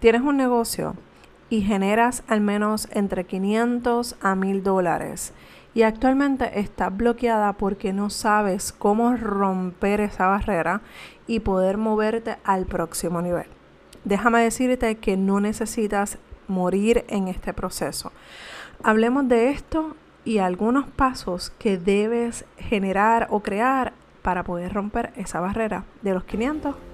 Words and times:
tienes 0.00 0.22
un 0.22 0.36
negocio 0.36 0.94
y 1.50 1.62
generas 1.62 2.22
al 2.28 2.40
menos 2.40 2.88
entre 2.92 3.24
500 3.24 4.16
a 4.20 4.34
1000 4.34 4.62
dólares 4.62 5.32
y 5.74 5.82
actualmente 5.82 6.60
estás 6.60 6.96
bloqueada 6.96 7.52
porque 7.52 7.92
no 7.92 8.10
sabes 8.10 8.72
cómo 8.72 9.16
romper 9.16 10.00
esa 10.00 10.26
barrera 10.26 10.80
y 11.26 11.40
poder 11.40 11.76
moverte 11.76 12.36
al 12.44 12.66
próximo 12.66 13.22
nivel. 13.22 13.46
Déjame 14.04 14.40
decirte 14.40 14.96
que 14.96 15.16
no 15.16 15.40
necesitas 15.40 16.18
morir 16.46 17.04
en 17.08 17.28
este 17.28 17.52
proceso. 17.52 18.12
Hablemos 18.82 19.28
de 19.28 19.50
esto 19.50 19.94
y 20.24 20.38
algunos 20.38 20.88
pasos 20.88 21.50
que 21.58 21.78
debes 21.78 22.44
generar 22.56 23.28
o 23.30 23.40
crear 23.40 23.92
para 24.22 24.44
poder 24.44 24.72
romper 24.72 25.12
esa 25.16 25.40
barrera 25.40 25.84
de 26.02 26.14
los 26.14 26.24
500 26.24 26.74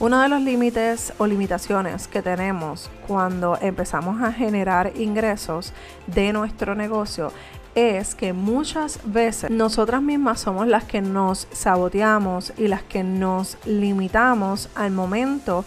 Uno 0.00 0.20
de 0.20 0.28
los 0.28 0.42
límites 0.42 1.12
o 1.18 1.26
limitaciones 1.26 2.08
que 2.08 2.20
tenemos 2.20 2.90
cuando 3.06 3.56
empezamos 3.60 4.20
a 4.22 4.32
generar 4.32 4.92
ingresos 4.96 5.72
de 6.08 6.32
nuestro 6.32 6.74
negocio 6.74 7.32
es 7.76 8.16
que 8.16 8.32
muchas 8.32 8.98
veces 9.04 9.50
nosotras 9.50 10.02
mismas 10.02 10.40
somos 10.40 10.66
las 10.66 10.82
que 10.84 11.00
nos 11.00 11.46
saboteamos 11.52 12.52
y 12.56 12.66
las 12.66 12.82
que 12.82 13.04
nos 13.04 13.56
limitamos 13.66 14.68
al 14.74 14.90
momento 14.90 15.64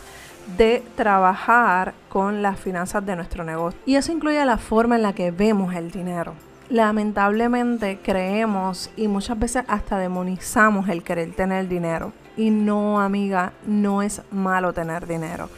de 0.57 0.83
trabajar 0.95 1.93
con 2.09 2.41
las 2.41 2.59
finanzas 2.59 3.05
de 3.05 3.15
nuestro 3.15 3.45
negocio. 3.45 3.79
Y 3.85 3.95
eso 3.95 4.11
incluye 4.11 4.43
la 4.45 4.57
forma 4.57 4.97
en 4.97 5.03
la 5.03 5.13
que 5.13 5.31
vemos 5.31 5.73
el 5.73 5.89
dinero. 5.89 6.33
Lamentablemente 6.69 7.99
creemos 8.03 8.89
y 8.97 9.07
muchas 9.07 9.39
veces 9.39 9.63
hasta 9.69 9.97
demonizamos 9.97 10.89
el 10.89 11.01
querer 11.01 11.33
tener 11.33 11.69
dinero. 11.69 12.11
Y 12.37 12.51
no, 12.51 13.01
amiga, 13.01 13.53
no 13.65 14.01
es 14.01 14.21
malo 14.31 14.71
tener 14.71 15.07
dinero. 15.07 15.49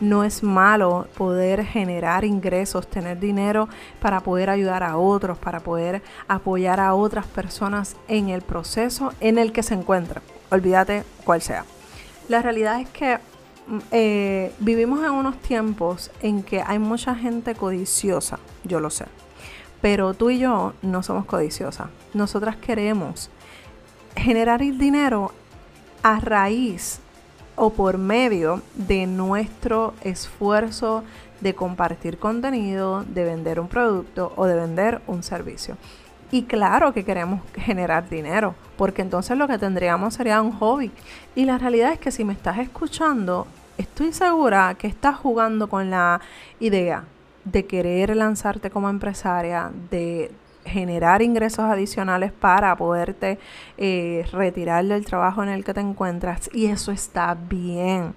No 0.00 0.24
es 0.24 0.42
malo 0.42 1.06
poder 1.16 1.64
generar 1.64 2.24
ingresos, 2.24 2.88
tener 2.88 3.20
dinero 3.20 3.68
para 4.00 4.20
poder 4.20 4.50
ayudar 4.50 4.82
a 4.82 4.96
otros, 4.96 5.38
para 5.38 5.60
poder 5.60 6.02
apoyar 6.26 6.80
a 6.80 6.94
otras 6.94 7.26
personas 7.26 7.96
en 8.08 8.28
el 8.28 8.42
proceso 8.42 9.12
en 9.20 9.38
el 9.38 9.52
que 9.52 9.62
se 9.62 9.74
encuentran. 9.74 10.22
Olvídate 10.50 11.04
cuál 11.24 11.42
sea. 11.42 11.64
La 12.28 12.42
realidad 12.42 12.80
es 12.80 12.88
que 12.88 13.18
mm, 13.68 13.78
eh, 13.92 14.52
vivimos 14.58 15.04
en 15.04 15.12
unos 15.12 15.38
tiempos 15.38 16.10
en 16.22 16.42
que 16.42 16.60
hay 16.60 16.80
mucha 16.80 17.14
gente 17.14 17.54
codiciosa, 17.54 18.40
yo 18.64 18.80
lo 18.80 18.90
sé. 18.90 19.04
Pero 19.80 20.14
tú 20.14 20.30
y 20.30 20.38
yo 20.38 20.72
no 20.82 21.02
somos 21.02 21.24
codiciosas. 21.24 21.88
Nosotras 22.14 22.56
queremos 22.56 23.30
generar 24.16 24.62
el 24.62 24.78
dinero 24.78 25.32
a 26.04 26.20
raíz 26.20 27.00
o 27.56 27.70
por 27.70 27.96
medio 27.96 28.62
de 28.74 29.06
nuestro 29.06 29.94
esfuerzo 30.02 31.02
de 31.40 31.54
compartir 31.54 32.18
contenido, 32.18 33.04
de 33.04 33.24
vender 33.24 33.58
un 33.58 33.68
producto 33.68 34.32
o 34.36 34.44
de 34.44 34.54
vender 34.54 35.00
un 35.06 35.22
servicio. 35.22 35.76
Y 36.30 36.42
claro 36.42 36.92
que 36.92 37.04
queremos 37.04 37.40
generar 37.54 38.10
dinero, 38.10 38.54
porque 38.76 39.00
entonces 39.00 39.38
lo 39.38 39.48
que 39.48 39.56
tendríamos 39.56 40.14
sería 40.14 40.42
un 40.42 40.52
hobby. 40.52 40.90
Y 41.34 41.46
la 41.46 41.56
realidad 41.56 41.92
es 41.92 41.98
que 41.98 42.10
si 42.10 42.22
me 42.22 42.34
estás 42.34 42.58
escuchando, 42.58 43.46
estoy 43.78 44.12
segura 44.12 44.74
que 44.78 44.88
estás 44.88 45.16
jugando 45.16 45.68
con 45.68 45.90
la 45.90 46.20
idea 46.60 47.04
de 47.44 47.64
querer 47.64 48.14
lanzarte 48.14 48.68
como 48.68 48.90
empresaria, 48.90 49.70
de 49.90 50.30
generar 50.64 51.22
ingresos 51.22 51.64
adicionales 51.64 52.32
para 52.32 52.76
poderte 52.76 53.38
eh, 53.76 54.26
retirar 54.32 54.84
del 54.84 55.04
trabajo 55.04 55.42
en 55.42 55.48
el 55.48 55.64
que 55.64 55.74
te 55.74 55.80
encuentras 55.80 56.50
y 56.52 56.66
eso 56.66 56.92
está 56.92 57.34
bien. 57.34 58.14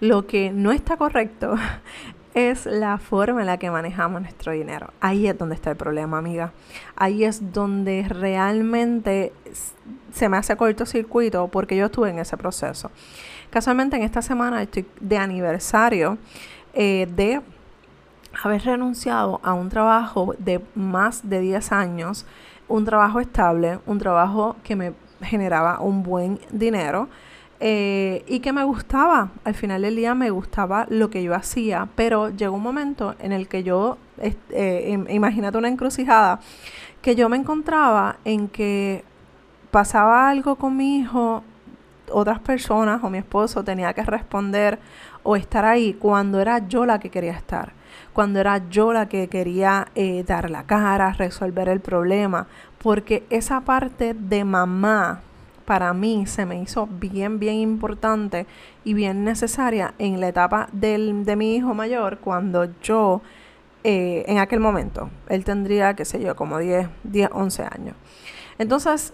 Lo 0.00 0.26
que 0.26 0.50
no 0.50 0.72
está 0.72 0.96
correcto 0.96 1.54
es 2.34 2.66
la 2.66 2.98
forma 2.98 3.40
en 3.40 3.46
la 3.46 3.58
que 3.58 3.70
manejamos 3.70 4.20
nuestro 4.20 4.52
dinero. 4.52 4.92
Ahí 5.00 5.26
es 5.26 5.38
donde 5.38 5.54
está 5.54 5.70
el 5.70 5.76
problema, 5.76 6.18
amiga. 6.18 6.52
Ahí 6.94 7.24
es 7.24 7.52
donde 7.52 8.06
realmente 8.08 9.32
se 10.12 10.28
me 10.28 10.36
hace 10.36 10.56
cortocircuito 10.56 11.48
porque 11.48 11.76
yo 11.76 11.86
estuve 11.86 12.10
en 12.10 12.18
ese 12.18 12.36
proceso. 12.36 12.90
Casualmente 13.50 13.96
en 13.96 14.02
esta 14.02 14.20
semana 14.20 14.62
estoy 14.62 14.86
de 15.00 15.16
aniversario 15.16 16.18
eh, 16.74 17.08
de 17.16 17.40
haber 18.42 18.62
renunciado 18.62 19.40
a 19.42 19.54
un 19.54 19.68
trabajo 19.68 20.34
de 20.38 20.60
más 20.74 21.28
de 21.28 21.40
10 21.40 21.72
años, 21.72 22.26
un 22.68 22.84
trabajo 22.84 23.20
estable, 23.20 23.78
un 23.86 23.98
trabajo 23.98 24.56
que 24.62 24.76
me 24.76 24.92
generaba 25.22 25.80
un 25.80 26.02
buen 26.02 26.38
dinero 26.50 27.08
eh, 27.60 28.24
y 28.26 28.40
que 28.40 28.52
me 28.52 28.64
gustaba. 28.64 29.30
Al 29.44 29.54
final 29.54 29.82
del 29.82 29.96
día 29.96 30.14
me 30.14 30.30
gustaba 30.30 30.86
lo 30.90 31.08
que 31.10 31.22
yo 31.22 31.34
hacía, 31.34 31.88
pero 31.94 32.30
llegó 32.30 32.56
un 32.56 32.62
momento 32.62 33.14
en 33.18 33.32
el 33.32 33.48
que 33.48 33.62
yo, 33.62 33.98
eh, 34.18 35.04
imagínate 35.08 35.56
una 35.56 35.68
encrucijada, 35.68 36.40
que 37.00 37.14
yo 37.14 37.28
me 37.28 37.36
encontraba 37.36 38.16
en 38.24 38.48
que 38.48 39.04
pasaba 39.70 40.28
algo 40.28 40.56
con 40.56 40.76
mi 40.76 40.98
hijo, 40.98 41.42
otras 42.10 42.38
personas 42.40 43.02
o 43.02 43.10
mi 43.10 43.18
esposo 43.18 43.64
tenía 43.64 43.92
que 43.92 44.02
responder 44.02 44.78
o 45.22 45.34
estar 45.34 45.64
ahí 45.64 45.94
cuando 45.94 46.40
era 46.40 46.66
yo 46.68 46.86
la 46.86 47.00
que 47.00 47.10
quería 47.10 47.32
estar 47.32 47.75
cuando 48.16 48.40
era 48.40 48.66
yo 48.70 48.94
la 48.94 49.10
que 49.10 49.28
quería 49.28 49.88
eh, 49.94 50.24
dar 50.26 50.48
la 50.48 50.62
cara, 50.62 51.12
resolver 51.12 51.68
el 51.68 51.80
problema, 51.80 52.46
porque 52.78 53.26
esa 53.28 53.60
parte 53.60 54.14
de 54.14 54.42
mamá 54.42 55.20
para 55.66 55.92
mí 55.92 56.24
se 56.24 56.46
me 56.46 56.58
hizo 56.62 56.86
bien, 56.86 57.38
bien 57.38 57.56
importante 57.56 58.46
y 58.84 58.94
bien 58.94 59.22
necesaria 59.22 59.92
en 59.98 60.18
la 60.18 60.28
etapa 60.28 60.66
del, 60.72 61.26
de 61.26 61.36
mi 61.36 61.56
hijo 61.56 61.74
mayor 61.74 62.16
cuando 62.20 62.64
yo, 62.80 63.20
eh, 63.84 64.24
en 64.26 64.38
aquel 64.38 64.60
momento, 64.60 65.10
él 65.28 65.44
tendría, 65.44 65.92
qué 65.92 66.06
sé 66.06 66.18
yo, 66.18 66.34
como 66.36 66.56
10, 66.56 66.88
10, 67.04 67.28
11 67.34 67.64
años. 67.64 67.96
Entonces, 68.56 69.12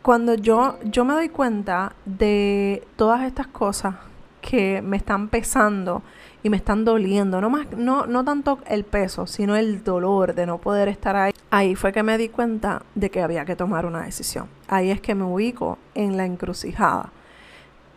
cuando 0.00 0.32
yo, 0.32 0.78
yo 0.82 1.04
me 1.04 1.12
doy 1.12 1.28
cuenta 1.28 1.92
de 2.06 2.88
todas 2.96 3.24
estas 3.24 3.48
cosas 3.48 3.96
que 4.40 4.80
me 4.80 4.96
están 4.96 5.28
pesando 5.28 6.02
y 6.42 6.50
me 6.50 6.56
están 6.56 6.84
doliendo, 6.84 7.40
no, 7.40 7.50
más, 7.50 7.66
no, 7.76 8.06
no 8.06 8.24
tanto 8.24 8.58
el 8.68 8.84
peso, 8.84 9.26
sino 9.26 9.56
el 9.56 9.82
dolor 9.82 10.34
de 10.34 10.46
no 10.46 10.58
poder 10.58 10.88
estar 10.88 11.16
ahí. 11.16 11.32
Ahí 11.50 11.74
fue 11.74 11.92
que 11.92 12.02
me 12.02 12.16
di 12.16 12.28
cuenta 12.28 12.82
de 12.94 13.10
que 13.10 13.22
había 13.22 13.44
que 13.44 13.56
tomar 13.56 13.86
una 13.86 14.02
decisión. 14.02 14.46
Ahí 14.68 14.90
es 14.90 15.00
que 15.00 15.14
me 15.14 15.24
ubico 15.24 15.78
en 15.94 16.16
la 16.16 16.24
encrucijada. 16.24 17.10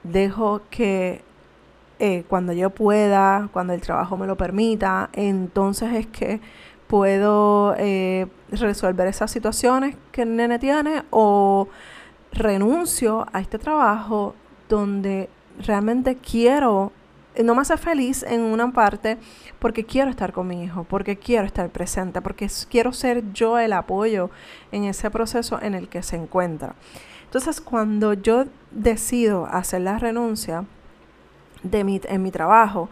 Dejo 0.03 0.61
que 0.69 1.21
eh, 1.99 2.23
cuando 2.27 2.53
yo 2.53 2.71
pueda, 2.71 3.49
cuando 3.53 3.73
el 3.73 3.81
trabajo 3.81 4.17
me 4.17 4.25
lo 4.25 4.35
permita, 4.35 5.09
entonces 5.13 5.93
es 5.93 6.07
que 6.07 6.41
puedo 6.87 7.75
eh, 7.77 8.27
resolver 8.49 9.07
esas 9.07 9.29
situaciones 9.29 9.95
que 10.11 10.23
el 10.23 10.35
nene 10.35 10.57
tiene 10.57 11.03
o 11.11 11.67
renuncio 12.33 13.27
a 13.31 13.39
este 13.39 13.59
trabajo 13.59 14.33
donde 14.67 15.29
realmente 15.59 16.17
quiero 16.17 16.91
no 17.43 17.55
me 17.55 17.61
hace 17.61 17.77
feliz 17.77 18.23
en 18.23 18.41
una 18.41 18.71
parte 18.71 19.17
porque 19.59 19.85
quiero 19.85 20.09
estar 20.09 20.33
con 20.33 20.47
mi 20.47 20.63
hijo, 20.63 20.83
porque 20.83 21.17
quiero 21.17 21.45
estar 21.45 21.69
presente, 21.69 22.21
porque 22.21 22.49
quiero 22.69 22.93
ser 22.93 23.31
yo 23.33 23.57
el 23.57 23.73
apoyo 23.73 24.29
en 24.71 24.85
ese 24.85 25.09
proceso 25.09 25.59
en 25.61 25.73
el 25.73 25.87
que 25.87 26.03
se 26.03 26.17
encuentra. 26.17 26.75
Entonces, 27.25 27.61
cuando 27.61 28.13
yo 28.13 28.45
decido 28.71 29.45
hacer 29.45 29.81
la 29.81 29.97
renuncia 29.97 30.65
de 31.63 31.83
mi, 31.83 32.01
en 32.03 32.21
mi 32.21 32.31
trabajo, 32.31 32.89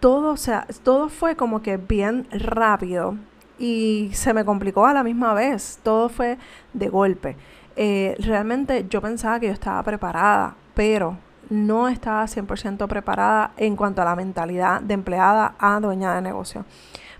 todo, 0.00 0.36
sea, 0.36 0.66
todo 0.82 1.08
fue 1.08 1.34
como 1.34 1.62
que 1.62 1.76
bien 1.76 2.28
rápido 2.30 3.16
y 3.58 4.10
se 4.12 4.34
me 4.34 4.44
complicó 4.44 4.86
a 4.86 4.92
la 4.92 5.02
misma 5.02 5.34
vez. 5.34 5.80
Todo 5.82 6.08
fue 6.08 6.38
de 6.72 6.88
golpe. 6.88 7.36
Eh, 7.76 8.16
realmente 8.18 8.86
yo 8.88 9.00
pensaba 9.00 9.40
que 9.40 9.46
yo 9.46 9.52
estaba 9.52 9.82
preparada, 9.82 10.56
pero 10.74 11.16
no 11.50 11.88
estaba 11.88 12.24
100% 12.24 12.86
preparada 12.88 13.52
en 13.56 13.76
cuanto 13.76 14.02
a 14.02 14.04
la 14.04 14.16
mentalidad 14.16 14.80
de 14.80 14.94
empleada 14.94 15.54
a 15.58 15.80
dueña 15.80 16.14
de 16.14 16.22
negocio. 16.22 16.64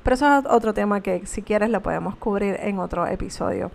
Pero 0.03 0.15
eso 0.15 0.39
es 0.39 0.47
otro 0.47 0.75
tema 0.75 1.01
que 1.01 1.27
si 1.27 1.43
quieres 1.43 1.71
lo 1.71 1.83
podemos 1.83 2.17
cubrir 2.17 2.57
en 2.61 2.79
otro 2.79 3.07
episodio. 3.07 3.71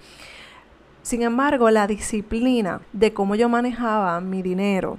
Sin 1.02 1.22
embargo, 1.22 1.70
la 1.70 1.86
disciplina 1.86 2.82
de 2.94 3.14
cómo 3.14 3.36
yo 3.36 3.50
manejaba 3.50 4.20
mi 4.22 4.42
dinero, 4.42 4.98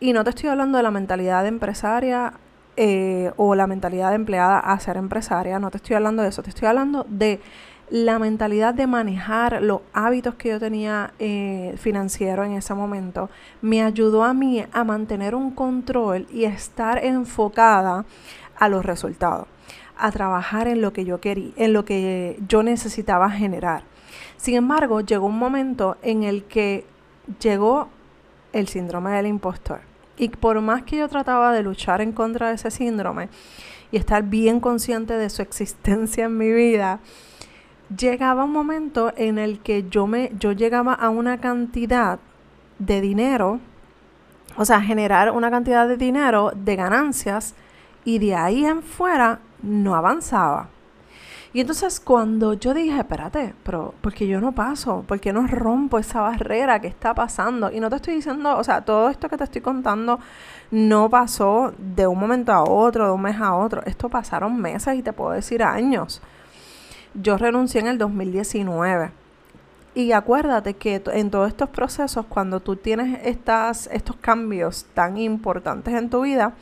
y 0.00 0.12
no 0.12 0.24
te 0.24 0.30
estoy 0.30 0.48
hablando 0.48 0.78
de 0.78 0.84
la 0.84 0.90
mentalidad 0.90 1.42
de 1.42 1.48
empresaria 1.48 2.34
eh, 2.76 3.32
o 3.36 3.54
la 3.54 3.66
mentalidad 3.66 4.10
de 4.10 4.14
empleada 4.14 4.60
a 4.60 4.78
ser 4.78 4.96
empresaria, 4.96 5.58
no 5.58 5.70
te 5.70 5.78
estoy 5.78 5.96
hablando 5.96 6.22
de 6.22 6.28
eso, 6.28 6.42
te 6.42 6.50
estoy 6.50 6.68
hablando 6.68 7.04
de 7.08 7.40
la 7.90 8.18
mentalidad 8.18 8.74
de 8.74 8.86
manejar 8.86 9.62
los 9.62 9.80
hábitos 9.92 10.34
que 10.34 10.50
yo 10.50 10.60
tenía 10.60 11.12
eh, 11.18 11.74
financiero 11.78 12.44
en 12.44 12.52
ese 12.52 12.74
momento 12.74 13.30
me 13.62 13.82
ayudó 13.82 14.24
a 14.24 14.34
mí 14.34 14.64
a 14.72 14.84
mantener 14.84 15.34
un 15.34 15.52
control 15.52 16.26
y 16.30 16.44
estar 16.44 17.04
enfocada 17.04 18.04
a 18.56 18.68
los 18.68 18.84
resultados, 18.84 19.46
a 19.96 20.10
trabajar 20.10 20.68
en 20.68 20.80
lo 20.82 20.92
que 20.92 21.04
yo 21.04 21.20
quería, 21.20 21.52
en 21.56 21.72
lo 21.72 21.84
que 21.84 22.38
yo 22.46 22.62
necesitaba 22.62 23.30
generar. 23.30 23.82
Sin 24.36 24.54
embargo, 24.54 25.00
llegó 25.00 25.26
un 25.26 25.38
momento 25.38 25.96
en 26.02 26.22
el 26.22 26.44
que 26.44 26.84
llegó 27.40 27.88
el 28.52 28.68
síndrome 28.68 29.12
del 29.12 29.26
impostor. 29.26 29.80
Y 30.16 30.28
por 30.28 30.60
más 30.60 30.82
que 30.82 30.96
yo 30.96 31.08
trataba 31.08 31.52
de 31.52 31.62
luchar 31.62 32.00
en 32.00 32.12
contra 32.12 32.48
de 32.48 32.54
ese 32.54 32.70
síndrome 32.70 33.28
y 33.90 33.96
estar 33.96 34.24
bien 34.24 34.60
consciente 34.60 35.14
de 35.14 35.30
su 35.30 35.42
existencia 35.42 36.24
en 36.26 36.36
mi 36.36 36.52
vida, 36.52 37.00
llegaba 37.96 38.44
un 38.44 38.52
momento 38.52 39.12
en 39.16 39.38
el 39.38 39.60
que 39.60 39.88
yo 39.88 40.06
me 40.06 40.32
yo 40.38 40.52
llegaba 40.52 40.94
a 40.94 41.08
una 41.08 41.38
cantidad 41.38 42.18
de 42.78 43.00
dinero, 43.00 43.60
o 44.56 44.64
sea, 44.64 44.80
generar 44.80 45.30
una 45.32 45.50
cantidad 45.50 45.88
de 45.88 45.96
dinero 45.96 46.52
de 46.54 46.76
ganancias 46.76 47.54
y 48.04 48.18
de 48.18 48.34
ahí 48.34 48.64
en 48.64 48.82
fuera 48.82 49.40
no 49.62 49.94
avanzaba. 49.94 50.68
Y 51.52 51.60
entonces 51.60 51.98
cuando 51.98 52.52
yo 52.52 52.74
dije, 52.74 52.98
espérate, 52.98 53.54
pero 53.62 53.94
porque 54.02 54.26
yo 54.28 54.40
no 54.40 54.52
paso? 54.52 55.02
¿Por 55.06 55.18
qué 55.18 55.32
no 55.32 55.46
rompo 55.46 55.98
esa 55.98 56.20
barrera 56.20 56.80
que 56.80 56.88
está 56.88 57.14
pasando? 57.14 57.72
Y 57.72 57.80
no 57.80 57.88
te 57.88 57.96
estoy 57.96 58.14
diciendo, 58.16 58.56
o 58.56 58.62
sea, 58.62 58.82
todo 58.84 59.08
esto 59.08 59.28
que 59.28 59.38
te 59.38 59.44
estoy 59.44 59.62
contando 59.62 60.20
no 60.70 61.08
pasó 61.08 61.72
de 61.78 62.06
un 62.06 62.18
momento 62.18 62.52
a 62.52 62.62
otro, 62.62 63.06
de 63.06 63.12
un 63.12 63.22
mes 63.22 63.40
a 63.40 63.54
otro. 63.54 63.82
Esto 63.86 64.10
pasaron 64.10 64.60
meses 64.60 64.94
y 64.96 65.02
te 65.02 65.12
puedo 65.12 65.30
decir 65.30 65.62
años. 65.62 66.20
Yo 67.14 67.36
renuncié 67.36 67.80
en 67.80 67.88
el 67.88 67.98
2019. 67.98 69.10
Y 69.94 70.12
acuérdate 70.12 70.74
que 70.74 71.02
en 71.12 71.30
todos 71.30 71.48
estos 71.48 71.70
procesos, 71.70 72.26
cuando 72.26 72.60
tú 72.60 72.76
tienes 72.76 73.18
estas, 73.24 73.88
estos 73.92 74.16
cambios 74.16 74.86
tan 74.94 75.16
importantes 75.16 75.94
en 75.94 76.08
tu 76.08 76.20
vida, 76.22 76.52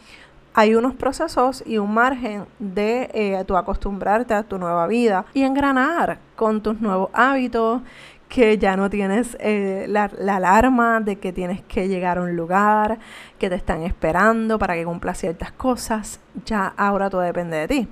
hay 0.55 0.75
unos 0.75 0.95
procesos 0.95 1.63
y 1.67 1.77
un 1.77 1.93
margen 1.93 2.47
de 2.59 3.11
eh, 3.13 3.45
tu 3.47 3.59
acostumbrarte 3.59 4.33
a 4.33 4.43
tu 4.43 4.57
nueva 4.57 4.87
vida 4.87 5.27
y 5.35 5.43
engranar 5.43 6.19
con 6.35 6.63
tus 6.63 6.81
nuevos 6.81 7.11
hábitos, 7.13 7.83
que 8.31 8.57
ya 8.57 8.75
no 8.75 8.89
tienes 8.89 9.37
eh, 9.39 9.85
la, 9.89 10.11
la, 10.19 10.37
alarma 10.37 11.01
de 11.01 11.17
que 11.17 11.33
tienes 11.33 11.61
que 11.61 11.89
llegar 11.89 12.17
a 12.17 12.23
un 12.23 12.37
lugar, 12.37 12.99
que 13.39 13.51
te 13.51 13.55
están 13.55 13.83
esperando 13.83 14.59
para 14.59 14.75
que 14.75 14.85
cumpla 14.87 15.15
ciertas 15.15 15.53
cosas, 15.53 16.21
ya 16.47 16.73
ahora 16.77 17.11
todo 17.11 17.21
depende 17.21 17.59
de 17.59 17.69
ti. 17.69 17.89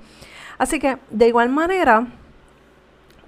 Así 0.57 0.79
que 0.79 0.97
de 1.11 1.27
igual 1.27 1.49
manera 1.49 2.07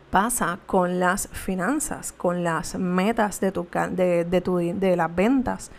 pasa 0.09 0.59
con 0.65 1.00
las 1.00 1.27
finanzas, 1.30 2.12
con 2.12 2.44
las 2.44 2.77
metas 2.77 3.39
de, 3.39 3.51
tu, 3.51 3.68
de, 3.92 4.25
de, 4.25 4.42
tu, 4.42 4.57
de 4.57 4.95
las 4.95 5.13
ventas, 5.15 5.71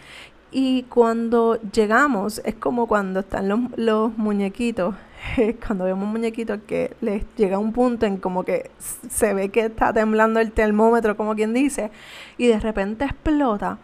y 0.50 0.84
cuando 0.84 1.60
llegamos, 1.60 2.40
es 2.44 2.54
como 2.54 2.86
cuando 2.86 3.20
están 3.20 3.48
los, 3.48 3.60
los 3.76 4.16
muñequitos, 4.16 4.94
cuando 5.66 5.84
vemos 5.84 6.08
muñequitos 6.08 6.60
que 6.66 6.96
les 7.02 7.24
llega 7.36 7.58
un 7.58 7.72
punto 7.72 8.06
en 8.06 8.16
como 8.16 8.44
que 8.44 8.70
se 9.10 9.34
ve 9.34 9.50
que 9.50 9.66
está 9.66 9.92
temblando 9.92 10.40
el 10.40 10.52
termómetro, 10.52 11.18
como 11.18 11.34
quien 11.34 11.52
dice, 11.52 11.90
y 12.38 12.46
de 12.46 12.58
repente 12.60 13.04
explota, 13.04 13.78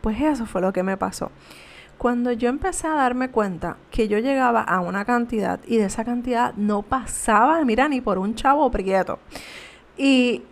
pues 0.00 0.20
eso 0.20 0.44
fue 0.44 0.60
lo 0.60 0.72
que 0.72 0.82
me 0.82 0.96
pasó. 0.96 1.30
Cuando 1.98 2.32
yo 2.32 2.48
empecé 2.48 2.88
a 2.88 2.94
darme 2.94 3.30
cuenta 3.30 3.76
que 3.90 4.08
yo 4.08 4.18
llegaba 4.18 4.62
a 4.62 4.80
una 4.80 5.04
cantidad 5.04 5.60
y 5.66 5.78
de 5.78 5.84
esa 5.84 6.04
cantidad 6.04 6.54
no 6.54 6.82
pasaba, 6.82 7.64
mira, 7.64 7.88
ni 7.88 8.00
por 8.00 8.18
un 8.18 8.34
chavo 8.34 8.70
prieto. 8.70 9.18
Y, 9.98 10.44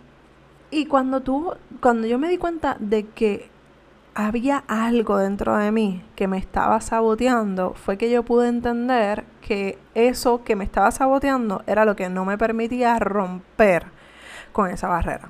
y 0.69 0.85
cuando 0.85 1.21
tú, 1.21 1.53
cuando 1.79 2.05
yo 2.05 2.19
me 2.19 2.29
di 2.29 2.37
cuenta 2.37 2.75
de 2.79 3.07
que 3.07 3.49
había 4.13 4.63
algo 4.67 5.17
dentro 5.17 5.55
de 5.57 5.71
mí 5.71 6.03
que 6.15 6.27
me 6.27 6.37
estaba 6.37 6.81
saboteando, 6.81 7.73
fue 7.75 7.97
que 7.97 8.09
yo 8.09 8.23
pude 8.23 8.49
entender 8.49 9.23
que 9.41 9.77
eso 9.95 10.43
que 10.43 10.55
me 10.55 10.65
estaba 10.65 10.91
saboteando 10.91 11.63
era 11.67 11.85
lo 11.85 11.95
que 11.95 12.09
no 12.09 12.25
me 12.25 12.37
permitía 12.37 12.99
romper 12.99 13.85
con 14.51 14.69
esa 14.69 14.87
barrera. 14.87 15.29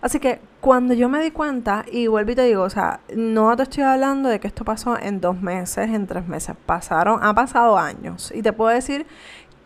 Así 0.00 0.20
que 0.20 0.40
cuando 0.60 0.94
yo 0.94 1.08
me 1.08 1.22
di 1.22 1.30
cuenta, 1.30 1.84
y 1.90 2.08
vuelvo 2.08 2.32
y 2.32 2.34
te 2.34 2.44
digo, 2.44 2.62
o 2.62 2.70
sea, 2.70 3.00
no 3.14 3.54
te 3.56 3.62
estoy 3.62 3.84
hablando 3.84 4.28
de 4.28 4.40
que 4.40 4.48
esto 4.48 4.64
pasó 4.64 4.98
en 4.98 5.20
dos 5.20 5.40
meses, 5.40 5.90
en 5.90 6.06
tres 6.06 6.26
meses, 6.26 6.56
pasaron, 6.66 7.22
ha 7.22 7.34
pasado 7.34 7.78
años. 7.78 8.32
Y 8.34 8.42
te 8.42 8.52
puedo 8.52 8.70
decir 8.70 9.06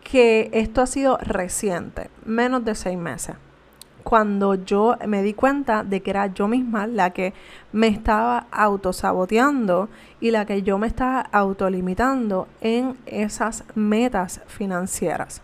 que 0.02 0.50
esto 0.52 0.82
ha 0.82 0.86
sido 0.86 1.16
reciente, 1.18 2.10
menos 2.24 2.64
de 2.64 2.74
seis 2.74 2.98
meses 2.98 3.36
cuando 4.08 4.54
yo 4.54 4.96
me 5.06 5.22
di 5.22 5.34
cuenta 5.34 5.84
de 5.84 6.00
que 6.00 6.08
era 6.08 6.28
yo 6.28 6.48
misma 6.48 6.86
la 6.86 7.10
que 7.10 7.34
me 7.72 7.88
estaba 7.88 8.46
autosaboteando 8.50 9.90
y 10.18 10.30
la 10.30 10.46
que 10.46 10.62
yo 10.62 10.78
me 10.78 10.86
estaba 10.86 11.20
autolimitando 11.20 12.48
en 12.62 12.96
esas 13.04 13.64
metas 13.74 14.40
financieras. 14.46 15.42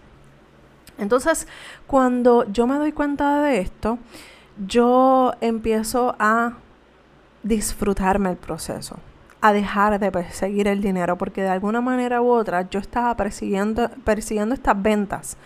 Entonces, 0.96 1.46
cuando 1.86 2.50
yo 2.50 2.66
me 2.66 2.76
doy 2.76 2.92
cuenta 2.92 3.42
de 3.42 3.60
esto, 3.60 3.98
yo 4.66 5.34
empiezo 5.42 6.16
a 6.18 6.54
disfrutarme 7.42 8.30
el 8.30 8.38
proceso, 8.38 8.96
a 9.44 9.52
dejar 9.52 9.98
de 9.98 10.10
perseguir 10.10 10.68
el 10.68 10.80
dinero, 10.80 11.18
porque 11.18 11.42
de 11.42 11.50
alguna 11.50 11.82
manera 11.82 12.22
u 12.22 12.30
otra 12.30 12.68
yo 12.70 12.80
estaba 12.80 13.14
persiguiendo, 13.14 13.90
persiguiendo 14.02 14.54
estas 14.54 14.80
ventas 14.80 15.36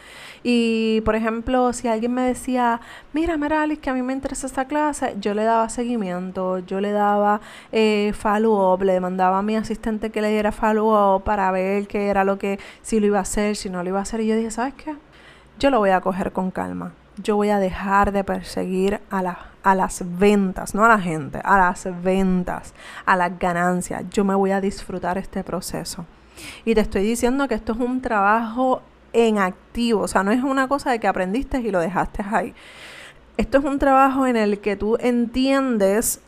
y, 0.43 1.01
por 1.05 1.17
ejemplo, 1.17 1.73
si 1.73 1.89
alguien 1.89 2.15
me 2.15 2.23
decía, 2.23 2.81
mira, 3.13 3.37
Meralis, 3.37 3.81
que 3.81 3.91
a 3.91 3.95
mí 3.95 4.03
me 4.03 4.13
interesa 4.13 4.47
esta 4.47 4.67
clase, 4.67 5.17
yo 5.21 5.35
le 5.35 5.43
daba 5.43 5.69
seguimiento, 5.69 6.61
yo 6.61 6.81
le 6.81 6.93
daba 6.93 7.41
eh, 7.73 8.13
follow-up, 8.17 8.83
le 8.83 9.01
mandaba 9.01 9.39
a 9.39 9.43
mi 9.43 9.57
asistente 9.57 10.11
que 10.11 10.23
le 10.23 10.31
diera 10.31 10.53
follow-up 10.53 11.25
para 11.25 11.51
ver 11.51 11.89
qué 11.89 12.07
era 12.09 12.23
lo 12.23 12.39
que, 12.39 12.61
si 12.83 13.01
lo 13.01 13.07
iba 13.07 13.19
a 13.19 13.23
hacer, 13.23 13.57
si 13.57 13.69
no 13.69 13.83
lo 13.83 13.89
iba 13.89 13.99
a 13.99 14.03
hacer. 14.03 14.21
Y 14.21 14.29
yo 14.29 14.37
dije, 14.37 14.51
¿sabes 14.51 14.75
qué? 14.75 14.95
Yo 15.59 15.71
lo 15.71 15.81
voy 15.81 15.91
a 15.91 16.01
coger 16.01 16.33
con 16.33 16.51
calma. 16.53 16.93
Yo 17.23 17.37
voy 17.37 17.51
a 17.51 17.59
dejar 17.59 18.13
de 18.13 18.25
perseguir 18.25 19.01
a, 19.11 19.39
a 19.63 19.75
las 19.75 20.03
ventas, 20.19 20.75
no 20.75 20.85
a 20.85 20.89
la 20.89 21.01
gente, 21.01 21.41
a 21.45 21.59
las 21.59 21.89
ventas, 22.03 22.75
a 23.05 23.17
las 23.17 23.39
ganancias. 23.39 24.05
Yo 24.11 24.25
me 24.25 24.35
voy 24.35 24.53
a 24.53 24.61
disfrutar 24.61 25.19
este 25.19 25.43
proceso. 25.45 26.07
Y 26.65 26.75
te 26.75 26.81
estoy 26.81 27.03
diciendo 27.03 27.49
que 27.49 27.55
esto 27.55 27.73
es 27.73 27.79
un 27.79 28.01
trabajo 28.01 28.83
en 29.13 29.39
activo. 29.39 30.03
O 30.03 30.09
sea, 30.09 30.23
no 30.23 30.31
es 30.31 30.43
una 30.43 30.69
cosa 30.69 30.91
de 30.91 31.01
que 31.01 31.09
aprendiste 31.09 31.61
y 31.61 31.71
lo 31.71 31.81
dejaste 31.81 32.25
ahí. 32.31 32.55
Esto 33.37 33.59
es 33.59 33.65
un 33.65 33.79
trabajo 33.79 34.27
en 34.27 34.37
el 34.37 34.61
que 34.61 34.77
tú 34.77 34.97
entiendes 35.01 36.21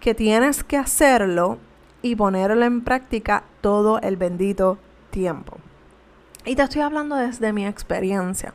que 0.00 0.14
tienes 0.14 0.64
que 0.64 0.76
hacerlo 0.76 1.58
y 2.02 2.16
ponerlo 2.16 2.64
en 2.64 2.80
práctica 2.82 3.44
todo 3.60 4.00
el 4.00 4.16
bendito 4.16 4.78
tiempo. 5.10 5.58
Y 6.46 6.56
te 6.56 6.62
estoy 6.62 6.80
hablando 6.80 7.16
desde 7.16 7.52
mi 7.52 7.66
experiencia. 7.66 8.54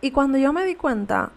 Y 0.00 0.10
cuando 0.12 0.38
yo 0.38 0.52
me 0.52 0.64
di 0.64 0.74
cuenta 0.74 1.30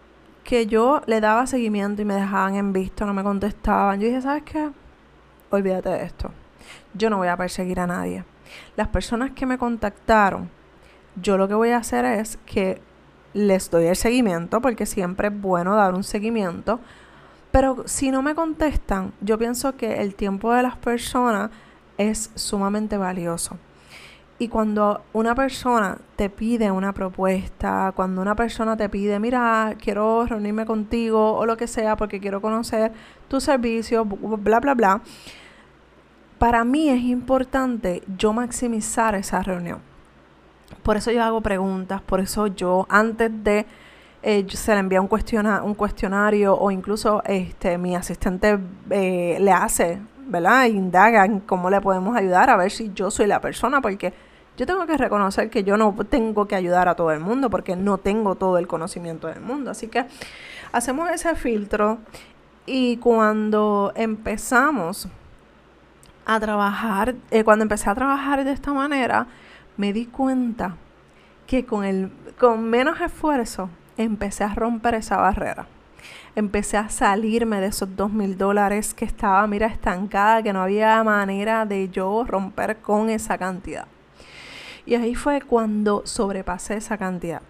que 0.43 0.67
yo 0.67 1.01
le 1.05 1.21
daba 1.21 1.47
seguimiento 1.47 2.01
y 2.01 2.05
me 2.05 2.15
dejaban 2.15 2.55
en 2.55 2.73
visto, 2.73 3.05
no 3.05 3.13
me 3.13 3.23
contestaban, 3.23 3.99
yo 3.99 4.07
dije, 4.07 4.21
¿sabes 4.21 4.43
qué? 4.43 4.69
Olvídate 5.49 5.89
de 5.89 6.03
esto. 6.03 6.31
Yo 6.93 7.09
no 7.09 7.17
voy 7.17 7.27
a 7.27 7.37
perseguir 7.37 7.79
a 7.79 7.87
nadie. 7.87 8.23
Las 8.75 8.87
personas 8.87 9.31
que 9.31 9.45
me 9.45 9.57
contactaron, 9.57 10.49
yo 11.21 11.37
lo 11.37 11.47
que 11.47 11.53
voy 11.53 11.69
a 11.69 11.77
hacer 11.77 12.05
es 12.05 12.37
que 12.45 12.81
les 13.33 13.69
doy 13.69 13.85
el 13.85 13.95
seguimiento, 13.95 14.61
porque 14.61 14.85
siempre 14.85 15.27
es 15.27 15.41
bueno 15.41 15.75
dar 15.75 15.93
un 15.93 16.03
seguimiento, 16.03 16.79
pero 17.51 17.83
si 17.85 18.11
no 18.11 18.21
me 18.21 18.35
contestan, 18.35 19.13
yo 19.21 19.37
pienso 19.37 19.75
que 19.75 20.01
el 20.01 20.15
tiempo 20.15 20.53
de 20.53 20.63
las 20.63 20.77
personas 20.77 21.51
es 21.97 22.31
sumamente 22.35 22.97
valioso. 22.97 23.57
Y 24.43 24.49
cuando 24.49 25.05
una 25.13 25.35
persona 25.35 25.97
te 26.17 26.29
pide 26.29 26.69
una 26.69 26.91
propuesta, 26.91 27.93
cuando 27.95 28.21
una 28.21 28.35
persona 28.35 28.75
te 28.75 28.89
pide, 28.89 29.17
mira, 29.17 29.73
quiero 29.81 30.25
reunirme 30.25 30.65
contigo 30.65 31.35
o 31.35 31.45
lo 31.45 31.55
que 31.55 31.65
sea 31.65 31.95
porque 31.95 32.19
quiero 32.19 32.41
conocer 32.41 32.91
tu 33.29 33.39
servicio, 33.39 34.03
bla, 34.03 34.59
bla, 34.59 34.73
bla, 34.73 35.01
para 36.39 36.65
mí 36.65 36.89
es 36.89 37.01
importante 37.03 38.03
yo 38.17 38.33
maximizar 38.33 39.15
esa 39.15 39.41
reunión. 39.41 39.79
Por 40.83 40.97
eso 40.97 41.09
yo 41.09 41.23
hago 41.23 41.39
preguntas, 41.39 42.01
por 42.01 42.19
eso 42.19 42.47
yo 42.47 42.85
antes 42.89 43.31
de 43.45 43.65
eh, 44.23 44.45
se 44.49 44.73
le 44.73 44.79
envía 44.79 44.99
un, 44.99 45.07
un 45.63 45.73
cuestionario 45.73 46.53
o 46.53 46.69
incluso 46.69 47.23
este 47.23 47.77
mi 47.77 47.95
asistente 47.95 48.59
eh, 48.89 49.37
le 49.39 49.51
hace, 49.53 50.01
¿verdad? 50.27 50.65
Indaga 50.65 51.23
en 51.23 51.39
cómo 51.39 51.69
le 51.69 51.79
podemos 51.79 52.17
ayudar 52.17 52.49
a 52.49 52.57
ver 52.57 52.71
si 52.71 52.91
yo 52.93 53.09
soy 53.09 53.27
la 53.27 53.39
persona, 53.39 53.79
porque 53.79 54.32
yo 54.57 54.65
tengo 54.65 54.85
que 54.85 54.97
reconocer 54.97 55.49
que 55.49 55.63
yo 55.63 55.77
no 55.77 55.95
tengo 56.09 56.47
que 56.47 56.55
ayudar 56.55 56.87
a 56.87 56.95
todo 56.95 57.11
el 57.11 57.19
mundo 57.19 57.49
porque 57.49 57.75
no 57.75 57.97
tengo 57.97 58.35
todo 58.35 58.57
el 58.57 58.67
conocimiento 58.67 59.27
del 59.27 59.41
mundo. 59.41 59.71
Así 59.71 59.87
que 59.87 60.05
hacemos 60.71 61.09
ese 61.09 61.35
filtro 61.35 61.97
y 62.65 62.97
cuando 62.97 63.91
empezamos 63.95 65.07
a 66.25 66.39
trabajar, 66.39 67.15
eh, 67.31 67.43
cuando 67.43 67.63
empecé 67.63 67.89
a 67.89 67.95
trabajar 67.95 68.43
de 68.43 68.51
esta 68.51 68.73
manera, 68.73 69.27
me 69.75 69.91
di 69.91 70.05
cuenta 70.05 70.75
que 71.47 71.65
con, 71.65 71.83
el, 71.83 72.11
con 72.39 72.63
menos 72.63 73.01
esfuerzo 73.01 73.69
empecé 73.97 74.43
a 74.43 74.53
romper 74.53 74.95
esa 74.95 75.17
barrera. 75.17 75.67
Empecé 76.35 76.77
a 76.77 76.89
salirme 76.89 77.59
de 77.59 77.67
esos 77.67 77.95
dos 77.95 78.11
mil 78.11 78.37
dólares 78.37 78.93
que 78.93 79.05
estaba, 79.05 79.45
mira, 79.47 79.67
estancada, 79.67 80.41
que 80.41 80.53
no 80.53 80.61
había 80.61 81.03
manera 81.03 81.65
de 81.65 81.89
yo 81.89 82.23
romper 82.23 82.77
con 82.77 83.09
esa 83.09 83.37
cantidad. 83.37 83.87
Y 84.85 84.95
ahí 84.95 85.15
fue 85.15 85.41
cuando 85.41 86.01
sobrepasé 86.05 86.75
esa 86.75 86.97
cantidad. 86.97 87.41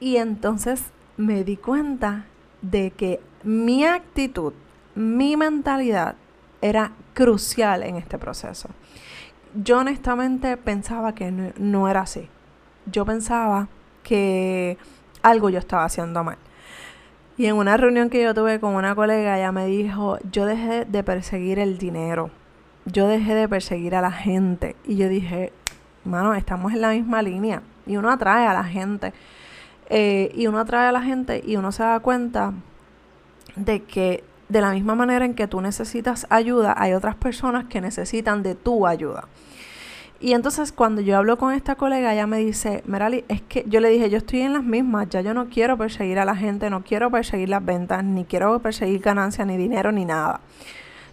Y 0.00 0.16
entonces 0.16 0.82
me 1.16 1.44
di 1.44 1.56
cuenta 1.56 2.26
de 2.60 2.90
que 2.90 3.20
mi 3.42 3.84
actitud, 3.84 4.52
mi 4.94 5.36
mentalidad 5.36 6.16
era 6.60 6.92
crucial 7.14 7.82
en 7.82 7.96
este 7.96 8.18
proceso. 8.18 8.68
Yo 9.54 9.78
honestamente 9.78 10.56
pensaba 10.56 11.14
que 11.14 11.30
no, 11.30 11.88
era 11.88 12.00
así. 12.00 12.28
Yo 12.90 13.06
pensaba 13.06 13.68
que 14.02 14.76
algo 15.22 15.48
yo 15.48 15.58
estaba 15.58 15.84
haciendo 15.84 16.22
mal. 16.22 16.36
Y 17.38 17.46
en 17.46 17.56
una 17.56 17.76
reunión 17.76 18.10
que 18.10 18.22
yo 18.22 18.34
tuve 18.34 18.60
con 18.60 18.74
una 18.74 18.94
colega, 18.94 19.38
ella 19.38 19.52
me 19.52 19.66
dijo, 19.66 20.18
yo 20.30 20.46
dejé 20.46 20.84
de 20.84 21.02
perseguir 21.02 21.58
el 21.58 21.78
dinero, 21.78 22.30
yo 22.86 23.08
dejé 23.08 23.34
de 23.34 23.48
perseguir 23.48 23.94
a 23.94 24.00
la 24.00 24.12
gente. 24.12 24.76
Y 24.84 24.96
yo 24.96 25.08
dije, 25.08 25.52
mano, 26.06 26.34
estamos 26.34 26.72
en 26.72 26.80
la 26.80 26.90
misma 26.90 27.22
línea. 27.22 27.62
Y 27.86 27.96
uno 27.96 28.10
atrae 28.10 28.46
a 28.46 28.52
la 28.52 28.64
gente. 28.64 29.12
Eh, 29.88 30.32
y 30.34 30.46
uno 30.46 30.58
atrae 30.58 30.88
a 30.88 30.92
la 30.92 31.02
gente 31.02 31.42
y 31.46 31.56
uno 31.56 31.70
se 31.70 31.84
da 31.84 32.00
cuenta 32.00 32.52
de 33.54 33.84
que 33.84 34.24
de 34.48 34.60
la 34.60 34.72
misma 34.72 34.94
manera 34.94 35.24
en 35.24 35.34
que 35.34 35.46
tú 35.46 35.60
necesitas 35.60 36.26
ayuda, 36.30 36.74
hay 36.76 36.92
otras 36.92 37.14
personas 37.16 37.66
que 37.66 37.80
necesitan 37.80 38.42
de 38.42 38.54
tu 38.54 38.86
ayuda. 38.86 39.28
Y 40.18 40.32
entonces 40.32 40.72
cuando 40.72 41.02
yo 41.02 41.16
hablo 41.16 41.36
con 41.36 41.52
esta 41.52 41.74
colega, 41.74 42.12
ella 42.12 42.26
me 42.26 42.38
dice, 42.38 42.82
Merali, 42.86 43.24
es 43.28 43.42
que 43.42 43.64
yo 43.66 43.80
le 43.80 43.90
dije, 43.90 44.08
yo 44.08 44.16
estoy 44.18 44.40
en 44.40 44.54
las 44.54 44.64
mismas, 44.64 45.08
ya 45.10 45.20
yo 45.20 45.34
no 45.34 45.48
quiero 45.48 45.76
perseguir 45.76 46.18
a 46.18 46.24
la 46.24 46.34
gente, 46.34 46.70
no 46.70 46.82
quiero 46.82 47.10
perseguir 47.10 47.50
las 47.50 47.64
ventas, 47.64 48.02
ni 48.02 48.24
quiero 48.24 48.58
perseguir 48.60 49.00
ganancias, 49.00 49.46
ni 49.46 49.56
dinero, 49.56 49.92
ni 49.92 50.04
nada. 50.04 50.40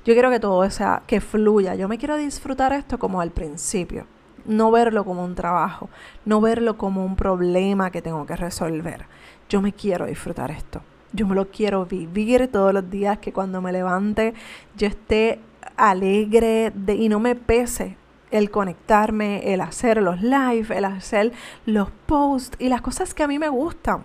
Yo 0.06 0.14
quiero 0.14 0.30
que 0.30 0.40
todo 0.40 0.70
sea, 0.70 1.04
que 1.06 1.20
fluya. 1.20 1.76
Yo 1.76 1.88
me 1.88 1.98
quiero 1.98 2.16
disfrutar 2.18 2.72
esto 2.72 2.98
como 2.98 3.20
al 3.20 3.32
principio. 3.32 4.06
No 4.46 4.72
verlo 4.72 5.06
como 5.06 5.24
un 5.24 5.36
trabajo, 5.36 5.90
no 6.26 6.42
verlo 6.42 6.78
como 6.78 7.06
un 7.06 7.16
problema 7.16 7.92
que 7.92 8.02
tengo 8.02 8.26
que 8.26 8.36
resolver. 8.36 9.06
Yo 9.50 9.62
me 9.62 9.74
quiero 9.74 10.06
disfrutar 10.06 10.52
esto. 10.52 10.82
Yo 11.14 11.28
me 11.28 11.36
lo 11.36 11.50
quiero 11.50 11.86
vivir 11.86 12.48
todos 12.52 12.74
los 12.74 12.90
días, 12.90 13.20
que 13.20 13.32
cuando 13.32 13.62
me 13.62 13.72
levante 13.72 14.34
yo 14.76 14.88
esté 14.88 15.40
alegre 15.78 16.72
de, 16.74 16.96
y 16.96 17.10
no 17.10 17.20
me 17.20 17.36
pese 17.36 17.98
el 18.32 18.50
conectarme, 18.50 19.54
el 19.54 19.62
hacer 19.62 20.02
los 20.02 20.22
live, 20.22 20.76
el 20.76 20.86
hacer 20.86 21.32
los 21.66 21.92
posts 22.08 22.58
y 22.60 22.68
las 22.68 22.82
cosas 22.82 23.14
que 23.14 23.22
a 23.22 23.28
mí 23.28 23.38
me 23.38 23.50
gustan. 23.50 24.04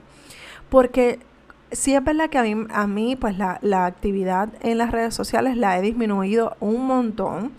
Porque 0.69 1.19
sí 1.73 1.95
es 1.95 2.05
verdad 2.05 2.29
que 2.29 2.39
a 2.39 2.43
mí, 2.43 2.67
a 2.71 2.87
mí 2.87 3.17
pues 3.17 3.39
la, 3.39 3.59
la 3.63 3.87
actividad 3.87 4.51
en 4.61 4.77
las 4.77 4.93
redes 4.93 5.15
sociales 5.15 5.57
la 5.57 5.79
he 5.79 5.83
disminuido 5.83 6.57
un 6.61 6.87
montón 6.87 7.53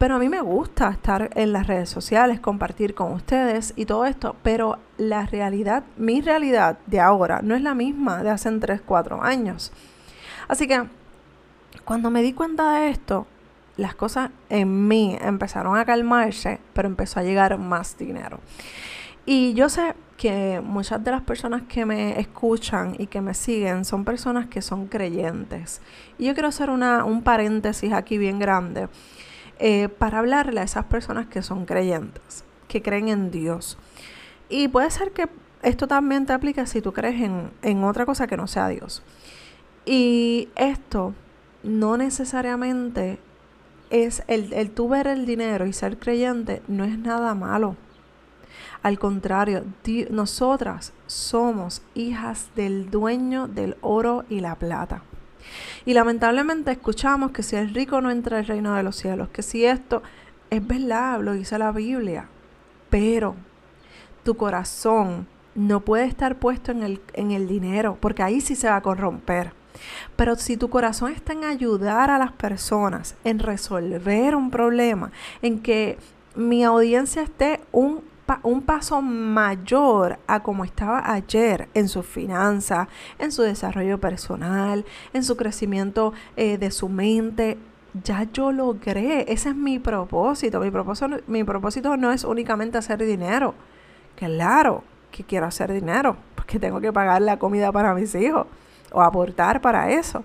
pero 0.00 0.14
a 0.14 0.18
mí 0.18 0.30
me 0.30 0.40
gusta 0.40 0.88
estar 0.88 1.28
en 1.34 1.52
las 1.52 1.66
redes 1.66 1.90
sociales, 1.90 2.40
compartir 2.40 2.94
con 2.94 3.12
ustedes 3.12 3.74
y 3.76 3.84
todo 3.84 4.06
esto, 4.06 4.34
pero 4.42 4.78
la 4.96 5.26
realidad, 5.26 5.84
mi 5.98 6.22
realidad 6.22 6.78
de 6.86 7.00
ahora 7.00 7.40
no 7.42 7.54
es 7.54 7.60
la 7.60 7.74
misma 7.74 8.22
de 8.22 8.30
hace 8.30 8.50
3, 8.50 8.80
4 8.80 9.22
años. 9.22 9.72
Así 10.48 10.66
que 10.66 10.84
cuando 11.84 12.10
me 12.10 12.22
di 12.22 12.32
cuenta 12.32 12.78
de 12.78 12.88
esto, 12.88 13.26
las 13.76 13.94
cosas 13.94 14.30
en 14.48 14.88
mí 14.88 15.18
empezaron 15.20 15.76
a 15.76 15.84
calmarse, 15.84 16.60
pero 16.72 16.88
empezó 16.88 17.20
a 17.20 17.22
llegar 17.22 17.58
más 17.58 17.98
dinero. 17.98 18.40
Y 19.26 19.52
yo 19.52 19.68
sé 19.68 19.94
que 20.16 20.62
muchas 20.64 21.04
de 21.04 21.10
las 21.10 21.20
personas 21.20 21.64
que 21.68 21.84
me 21.84 22.18
escuchan 22.18 22.96
y 22.98 23.06
que 23.06 23.20
me 23.20 23.34
siguen 23.34 23.84
son 23.84 24.06
personas 24.06 24.46
que 24.46 24.62
son 24.62 24.86
creyentes. 24.86 25.82
Y 26.16 26.24
yo 26.24 26.32
quiero 26.32 26.48
hacer 26.48 26.70
una, 26.70 27.04
un 27.04 27.22
paréntesis 27.22 27.92
aquí 27.92 28.16
bien 28.16 28.38
grande 28.38 28.88
eh, 29.62 29.90
para 29.90 30.20
hablarle 30.20 30.60
a 30.60 30.64
esas 30.64 30.86
personas 30.86 31.26
que 31.26 31.42
son 31.42 31.66
creyentes, 31.66 32.44
que 32.66 32.80
creen 32.80 33.08
en 33.08 33.30
Dios. 33.30 33.76
Y 34.48 34.68
puede 34.68 34.90
ser 34.90 35.12
que 35.12 35.28
esto 35.62 35.86
también 35.86 36.24
te 36.24 36.32
aplique 36.32 36.64
si 36.66 36.80
tú 36.80 36.94
crees 36.94 37.20
en, 37.62 37.84
otra 37.84 38.06
cosa 38.06 38.26
que 38.26 38.38
no 38.38 38.46
sea 38.46 38.68
Dios. 38.68 39.02
Y 39.84 40.48
esto 40.56 41.12
no 41.62 41.98
necesariamente 41.98 43.18
es 43.90 44.22
el, 44.28 44.54
el 44.54 44.70
tú 44.70 44.88
ver 44.88 45.06
el 45.06 45.26
dinero 45.26 45.66
y 45.66 45.74
ser 45.74 45.98
creyente 45.98 46.62
no 46.66 46.84
es 46.84 46.98
nada 46.98 47.34
malo. 47.34 47.76
Al 48.82 48.98
contrario, 48.98 49.64
nosotras 50.08 50.94
somos 51.06 51.82
hijas 51.94 52.48
del 52.56 52.90
dueño 52.90 53.46
del 53.46 53.76
oro 53.82 54.24
y 54.30 54.40
la 54.40 54.54
plata. 54.54 55.02
Y 55.84 55.94
lamentablemente 55.94 56.70
escuchamos 56.70 57.32
que 57.32 57.42
si 57.42 57.56
el 57.56 57.74
rico 57.74 58.00
no 58.00 58.10
entra 58.10 58.38
al 58.38 58.46
reino 58.46 58.74
de 58.74 58.82
los 58.82 58.96
cielos, 58.96 59.28
que 59.30 59.42
si 59.42 59.64
esto 59.64 60.02
es 60.50 60.66
verdad, 60.66 61.20
lo 61.20 61.32
dice 61.32 61.58
la 61.58 61.72
Biblia, 61.72 62.28
pero 62.90 63.36
tu 64.24 64.36
corazón 64.36 65.26
no 65.54 65.80
puede 65.80 66.04
estar 66.04 66.36
puesto 66.38 66.72
en 66.72 66.82
el, 66.82 67.00
en 67.14 67.30
el 67.30 67.48
dinero, 67.48 67.96
porque 68.00 68.22
ahí 68.22 68.40
sí 68.40 68.54
se 68.54 68.68
va 68.68 68.76
a 68.76 68.82
corromper. 68.82 69.52
Pero 70.16 70.36
si 70.36 70.56
tu 70.56 70.68
corazón 70.68 71.12
está 71.12 71.32
en 71.32 71.44
ayudar 71.44 72.10
a 72.10 72.18
las 72.18 72.32
personas, 72.32 73.16
en 73.24 73.38
resolver 73.38 74.34
un 74.34 74.50
problema, 74.50 75.10
en 75.42 75.60
que 75.60 75.98
mi 76.34 76.64
audiencia 76.64 77.22
esté 77.22 77.60
un 77.72 78.02
un 78.44 78.62
paso 78.62 79.02
mayor 79.02 80.18
a 80.28 80.42
como 80.42 80.64
estaba 80.64 81.12
ayer 81.12 81.68
en 81.74 81.88
su 81.88 82.04
finanza, 82.04 82.88
en 83.18 83.32
su 83.32 83.42
desarrollo 83.42 83.98
personal, 83.98 84.84
en 85.12 85.24
su 85.24 85.36
crecimiento 85.36 86.12
eh, 86.36 86.56
de 86.56 86.70
su 86.70 86.88
mente. 86.88 87.58
Ya 88.04 88.22
yo 88.32 88.52
logré, 88.52 89.32
ese 89.32 89.48
es 89.48 89.56
mi 89.56 89.80
propósito. 89.80 90.60
Mi 90.60 90.70
propósito, 90.70 91.08
mi 91.26 91.42
propósito 91.42 91.96
no 91.96 92.12
es 92.12 92.22
únicamente 92.22 92.78
hacer 92.78 93.04
dinero. 93.04 93.54
Claro 94.14 94.84
que 95.10 95.24
quiero 95.24 95.46
hacer 95.46 95.72
dinero, 95.72 96.16
porque 96.36 96.60
tengo 96.60 96.80
que 96.80 96.92
pagar 96.92 97.22
la 97.22 97.38
comida 97.38 97.72
para 97.72 97.94
mis 97.94 98.14
hijos 98.14 98.46
o 98.92 99.02
aportar 99.02 99.60
para 99.60 99.90
eso. 99.90 100.22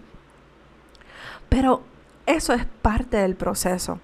Pero 1.50 1.82
eso 2.26 2.54
es 2.54 2.66
parte 2.66 3.18
del 3.18 3.36
proceso. 3.36 4.00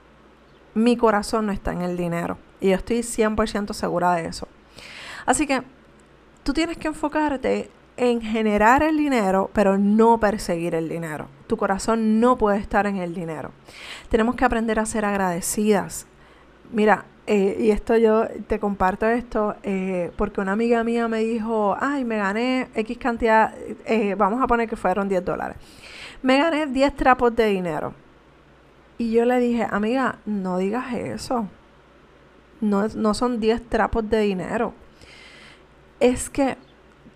Mi 0.74 0.98
corazón 0.98 1.46
no 1.46 1.51
está 1.51 1.72
en 1.72 1.81
el 1.81 1.98
dinero. 1.98 2.38
Y 2.62 2.70
yo 2.70 2.75
estoy 2.75 3.00
100% 3.00 3.74
segura 3.74 4.13
de 4.13 4.27
eso. 4.27 4.48
Así 5.25 5.48
que 5.48 5.63
tú 6.44 6.53
tienes 6.53 6.77
que 6.77 6.88
enfocarte 6.88 7.70
en 7.98 8.22
generar 8.22 8.84
el 8.84 8.98
dinero, 8.98 9.50
pero 9.53 9.77
no 9.77 10.20
perseguir 10.20 10.75
el 10.75 10.88
dinero. 10.88 11.27
Tu 11.48 11.58
corazón 11.58 12.20
no 12.20 12.38
puede 12.38 12.60
estar 12.60 12.88
en 12.88 12.98
el 12.98 13.13
dinero. 13.13 13.51
Tenemos 14.10 14.36
que 14.36 14.46
aprender 14.46 14.80
a 14.80 14.86
ser 14.86 15.06
agradecidas. 15.06 16.08
Mira, 16.72 17.06
eh, 17.27 17.58
y 17.60 17.72
esto 17.72 17.98
yo 17.98 18.27
te 18.48 18.60
comparto 18.60 19.08
esto 19.08 19.56
eh, 19.63 20.12
porque 20.15 20.41
una 20.41 20.53
amiga 20.53 20.84
mía 20.84 21.08
me 21.08 21.20
dijo, 21.20 21.75
ay, 21.80 22.03
me 22.06 22.18
gané 22.18 22.70
X 22.74 22.98
cantidad, 22.98 23.53
eh, 23.86 24.15
vamos 24.15 24.41
a 24.41 24.48
poner 24.48 24.70
que 24.70 24.75
fueron 24.75 25.10
10 25.10 25.25
dólares. 25.25 25.58
Me 26.22 26.38
gané 26.38 26.68
10 26.68 26.96
trapos 26.96 27.36
de 27.36 27.48
dinero. 27.48 27.94
Y 28.98 29.12
yo 29.12 29.25
le 29.25 29.39
dije, 29.39 29.68
amiga, 29.70 30.20
no 30.25 30.58
digas 30.58 30.94
eso 30.94 31.48
no, 32.62 33.13
son 33.13 33.39
10 33.39 33.70
trapos 33.70 34.08
de 34.10 34.20
dinero. 34.22 34.74
Es 36.00 36.30
que 36.30 36.58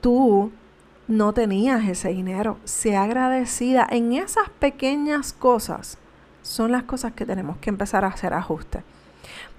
tú 0.02 0.52
no 1.08 1.34
tenías 1.34 1.88
ese 1.88 2.10
dinero. 2.10 2.58
Sea 2.64 3.04
agradecida 3.04 3.88
en 3.90 4.14
esas 4.14 4.50
pequeñas 4.60 5.34
cosas. 5.34 5.98
Son 6.42 6.72
las 6.72 6.84
cosas 6.84 7.14
que 7.14 7.25
tenemos 7.25 7.58
que 7.58 7.70
empezar 7.70 8.04
a 8.04 8.10
hacer 8.10 8.34
ajuste. 8.34 8.84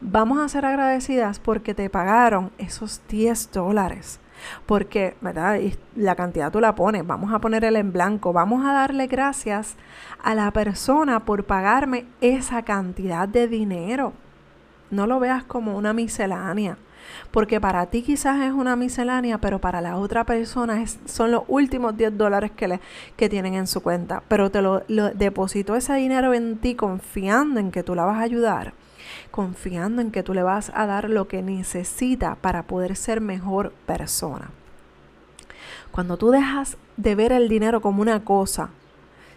Vamos 0.01 0.39
a 0.39 0.49
ser 0.49 0.65
agradecidas 0.65 1.39
porque 1.39 1.75
te 1.75 1.89
pagaron 1.89 2.51
esos 2.59 3.01
10 3.09 3.53
dólares. 3.53 4.21
Porque, 4.67 5.17
¿verdad? 5.21 5.59
La 5.95 6.15
cantidad 6.15 6.53
tú 6.53 6.61
la 6.61 6.75
pones. 6.75 7.07
Vamos 7.07 7.33
a 7.33 7.41
poner 7.41 7.65
el 7.65 7.77
en 7.77 7.93
blanco. 7.93 8.33
Vamos 8.33 8.65
a 8.67 8.73
darle 8.73 9.07
gracias 9.07 9.77
a 10.23 10.35
la 10.35 10.51
persona 10.51 11.25
por 11.25 11.45
pagarme 11.45 12.07
esa 12.21 12.63
cantidad 12.63 13.29
de 13.29 13.49
dinero. 13.49 14.13
No 14.91 15.07
lo 15.07 15.19
veas 15.21 15.45
como 15.45 15.77
una 15.77 15.93
miscelánea, 15.93 16.79
porque 17.31 17.61
para 17.61 17.87
ti 17.87 18.03
quizás 18.03 18.41
es 18.43 18.53
una 18.53 18.77
miscelánea, 18.77 19.39
pero 19.39 19.61
para 19.61 19.81
la 19.81 19.97
otra 19.97 20.25
persona 20.25 20.83
son 21.07 21.31
los 21.33 21.43
últimos 21.49 21.97
10 21.97 22.17
dólares 22.17 22.51
que, 22.55 22.69
le, 22.69 22.81
que 23.17 23.29
tienen 23.29 23.55
en 23.55 23.67
su 23.67 23.81
cuenta. 23.83 24.23
Pero 24.29 24.51
te 24.51 24.63
lo, 24.63 24.83
lo 24.89 25.11
depositó 25.11 25.77
ese 25.77 25.95
dinero 25.95 26.35
en 26.35 26.59
ti 26.59 26.75
confiando 26.75 27.61
en 27.61 27.71
que 27.71 27.83
tú 27.83 27.95
la 27.95 28.05
vas 28.05 28.19
a 28.19 28.23
ayudar, 28.23 28.75
confiando 29.31 30.03
en 30.03 30.11
que 30.11 30.23
tú 30.23 30.35
le 30.35 30.43
vas 30.43 30.71
a 30.75 30.87
dar 30.87 31.11
lo 31.11 31.29
que 31.29 31.43
necesita 31.43 32.37
para 32.37 32.65
poder 32.65 32.97
ser 32.97 33.21
mejor 33.21 33.73
persona. 33.87 34.51
Cuando 35.91 36.17
tú 36.17 36.31
dejas 36.31 36.77
de 36.97 37.15
ver 37.15 37.33
el 37.33 37.49
dinero 37.49 37.81
como 37.81 38.03
una 38.03 38.25
cosa, 38.25 38.71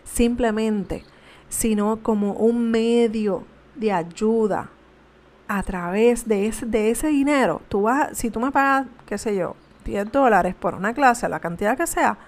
simplemente, 0.03 1.03
sino 1.47 1.97
como 2.03 2.33
un 2.33 2.69
medio 2.69 3.43
de 3.75 3.91
ayuda, 3.91 4.69
a 5.49 5.63
través 5.63 6.27
de 6.27 6.45
ese, 6.45 6.67
de 6.67 6.91
ese 6.91 7.07
dinero, 7.07 7.61
tú 7.69 7.81
vas, 7.81 8.15
si 8.15 8.29
tú 8.29 8.39
me 8.39 8.51
pagas, 8.51 8.85
qué 9.07 9.17
sé 9.17 9.35
yo, 9.35 9.55
10 9.83 10.11
dólares 10.11 10.53
por 10.53 10.75
una 10.75 10.93
clase, 10.93 11.27
la 11.27 11.39
cantidad 11.39 11.75
que 11.75 11.87
sea, 11.87 12.19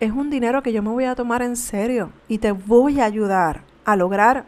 es 0.00 0.10
un 0.10 0.30
dinero 0.30 0.62
que 0.62 0.72
yo 0.72 0.82
me 0.82 0.88
voy 0.88 1.04
a 1.04 1.14
tomar 1.14 1.42
en 1.42 1.54
serio 1.54 2.10
y 2.26 2.38
te 2.38 2.52
voy 2.52 2.98
a 3.00 3.04
ayudar 3.04 3.60
a 3.84 3.94
lograr 3.94 4.46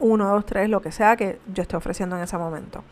uno, 0.00 0.26
dos, 0.26 0.46
tres, 0.46 0.70
lo 0.70 0.80
que 0.80 0.90
sea 0.90 1.14
que 1.16 1.38
yo 1.52 1.62
esté 1.62 1.76
ofreciendo 1.76 2.16
en 2.16 2.22
ese 2.22 2.38
momento. 2.38 2.82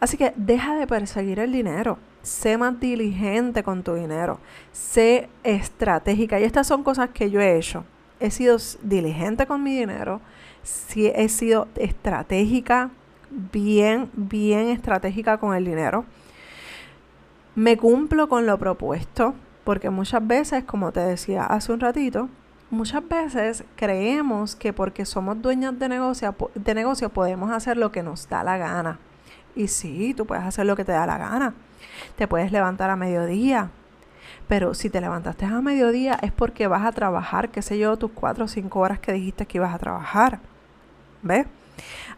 Así 0.00 0.18
que 0.18 0.34
deja 0.36 0.76
de 0.76 0.86
perseguir 0.86 1.38
el 1.38 1.50
dinero. 1.50 1.96
Sé 2.22 2.58
más 2.58 2.78
diligente 2.78 3.62
con 3.62 3.82
tu 3.82 3.94
dinero. 3.94 4.38
Sé 4.70 5.30
estratégica. 5.42 6.38
Y 6.38 6.44
estas 6.44 6.66
son 6.66 6.82
cosas 6.82 7.08
que 7.08 7.30
yo 7.30 7.40
he 7.40 7.56
hecho. 7.56 7.84
He 8.20 8.30
sido 8.30 8.58
diligente 8.82 9.46
con 9.46 9.62
mi 9.62 9.78
dinero. 9.78 10.20
he 10.94 11.28
sido 11.30 11.68
estratégica, 11.76 12.90
bien, 13.30 14.10
bien 14.14 14.68
estratégica 14.68 15.38
con 15.38 15.54
el 15.54 15.64
dinero. 15.64 16.04
Me 17.54 17.76
cumplo 17.76 18.28
con 18.28 18.46
lo 18.46 18.58
propuesto. 18.58 19.34
Porque 19.66 19.90
muchas 19.90 20.24
veces, 20.24 20.62
como 20.62 20.92
te 20.92 21.00
decía 21.00 21.42
hace 21.42 21.72
un 21.72 21.80
ratito, 21.80 22.28
muchas 22.70 23.02
veces 23.08 23.64
creemos 23.74 24.54
que 24.54 24.72
porque 24.72 25.04
somos 25.04 25.42
dueños 25.42 25.76
de 25.76 25.88
negocio, 25.88 26.36
de 26.54 26.72
negocio 26.72 27.08
podemos 27.08 27.50
hacer 27.50 27.76
lo 27.76 27.90
que 27.90 28.04
nos 28.04 28.28
da 28.28 28.44
la 28.44 28.58
gana. 28.58 29.00
Y 29.56 29.66
sí, 29.66 30.14
tú 30.14 30.24
puedes 30.24 30.44
hacer 30.44 30.66
lo 30.66 30.76
que 30.76 30.84
te 30.84 30.92
da 30.92 31.04
la 31.04 31.18
gana. 31.18 31.54
Te 32.14 32.28
puedes 32.28 32.52
levantar 32.52 32.90
a 32.90 32.96
mediodía. 32.96 33.70
Pero 34.46 34.72
si 34.72 34.88
te 34.88 35.00
levantaste 35.00 35.46
a 35.46 35.60
mediodía 35.60 36.16
es 36.22 36.30
porque 36.30 36.68
vas 36.68 36.86
a 36.86 36.92
trabajar, 36.92 37.48
qué 37.48 37.60
sé 37.60 37.76
yo, 37.76 37.96
tus 37.96 38.12
cuatro 38.12 38.44
o 38.44 38.48
cinco 38.48 38.78
horas 38.78 39.00
que 39.00 39.10
dijiste 39.10 39.46
que 39.46 39.58
ibas 39.58 39.74
a 39.74 39.78
trabajar. 39.78 40.38
¿Ves? 41.22 41.44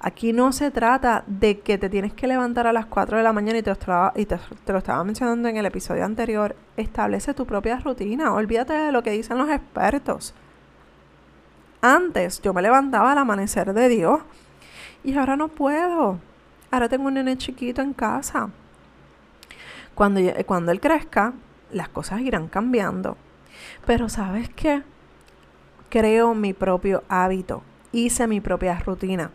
Aquí 0.01 0.33
no 0.33 0.53
se 0.53 0.71
trata 0.71 1.25
de 1.27 1.61
que 1.61 1.79
te 1.79 1.89
tienes 1.89 2.13
que 2.13 2.27
levantar 2.27 2.67
a 2.67 2.73
las 2.73 2.87
4 2.87 3.19
de 3.19 3.23
la 3.23 3.33
mañana 3.33 3.59
y, 3.59 3.63
te, 3.63 3.73
y 4.17 4.27
te, 4.27 4.39
lo 4.73 4.79
estaba 4.79 5.03
mencionando 5.05 5.49
en 5.49 5.57
el 5.57 5.67
episodio 5.67 6.05
anterior. 6.05 6.55
Establece 6.77 7.35
tu 7.35 7.47
propia 7.47 7.79
rutina. 7.79 8.33
Olvídate 8.33 8.73
de 8.73 8.93
lo 8.93 9.03
que 9.03 9.11
dicen 9.11 9.39
los 9.39 9.51
expertos. 9.51 10.35
Antes 11.81 12.41
yo 12.43 12.53
me 12.53 12.63
levantaba 12.63 13.13
al 13.13 13.19
amanecer 13.19 13.73
de 13.73 13.89
Dios 13.89 14.21
y 15.05 15.17
ahora 15.17 15.37
no 15.37 15.49
puedo. 15.49 16.19
Ahora 16.71 16.89
tengo 16.89 17.07
un 17.07 17.15
nene 17.15 17.37
chiquito 17.37 17.83
en 17.83 17.93
casa. 17.93 18.51
Cuando, 19.95 20.21
cuando 20.47 20.71
él 20.71 20.81
crezca, 20.81 21.33
las 21.73 21.89
cosas 21.89 22.21
irán 22.21 22.49
cambiando. 22.49 23.17
Pero 23.87 24.09
¿sabes 24.09 24.49
qué? 24.51 24.83
Creo 25.89 26.35
mi 26.35 26.53
propio 26.53 27.03
hábito. 27.09 27.63
Hice 27.93 28.27
mi 28.27 28.41
propia 28.41 28.79
rutina. 28.79 29.31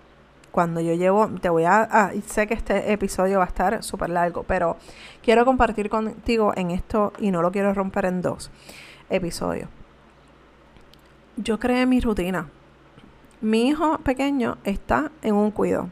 Cuando 0.53 0.79
yo 0.79 0.93
llevo, 0.93 1.27
te 1.41 1.49
voy 1.49 1.65
a, 1.65 2.11
sé 2.25 2.47
que 2.47 2.53
este 2.53 2.93
episodio 2.93 3.39
va 3.39 3.45
a 3.45 3.47
estar 3.47 3.83
súper 3.83 4.11
largo, 4.11 4.43
pero 4.43 4.77
quiero 5.21 5.43
compartir 5.43 5.89
contigo 5.89 6.53
en 6.55 6.71
esto 6.71 7.11
y 7.19 7.31
no 7.31 7.41
lo 7.41 7.51
quiero 7.51 7.73
romper 7.73 8.05
en 8.05 8.21
dos 8.21 8.51
episodios. 9.09 9.67
Yo 11.35 11.59
creé 11.59 11.85
mi 11.87 11.99
rutina. 11.99 12.47
Mi 13.41 13.67
hijo 13.67 13.97
pequeño 13.97 14.59
está 14.63 15.11
en 15.23 15.33
un 15.33 15.51
cuido 15.51 15.89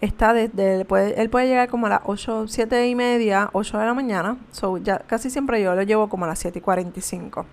está 0.00 0.32
desde, 0.32 0.84
puede, 0.84 1.20
él 1.20 1.30
puede 1.30 1.46
llegar 1.46 1.68
como 1.68 1.86
a 1.86 1.90
las 1.90 2.00
8, 2.04 2.48
7 2.48 2.88
y 2.88 2.94
media, 2.94 3.50
8 3.52 3.78
de 3.78 3.86
la 3.86 3.94
mañana. 3.94 4.38
So, 4.50 4.78
ya 4.78 4.98
casi 5.00 5.30
siempre 5.30 5.62
yo 5.62 5.74
lo 5.74 5.82
llevo 5.82 6.08
como 6.08 6.24
a 6.24 6.28
las 6.28 6.38
7 6.38 6.58
y 6.58 6.62
45. 6.62 7.46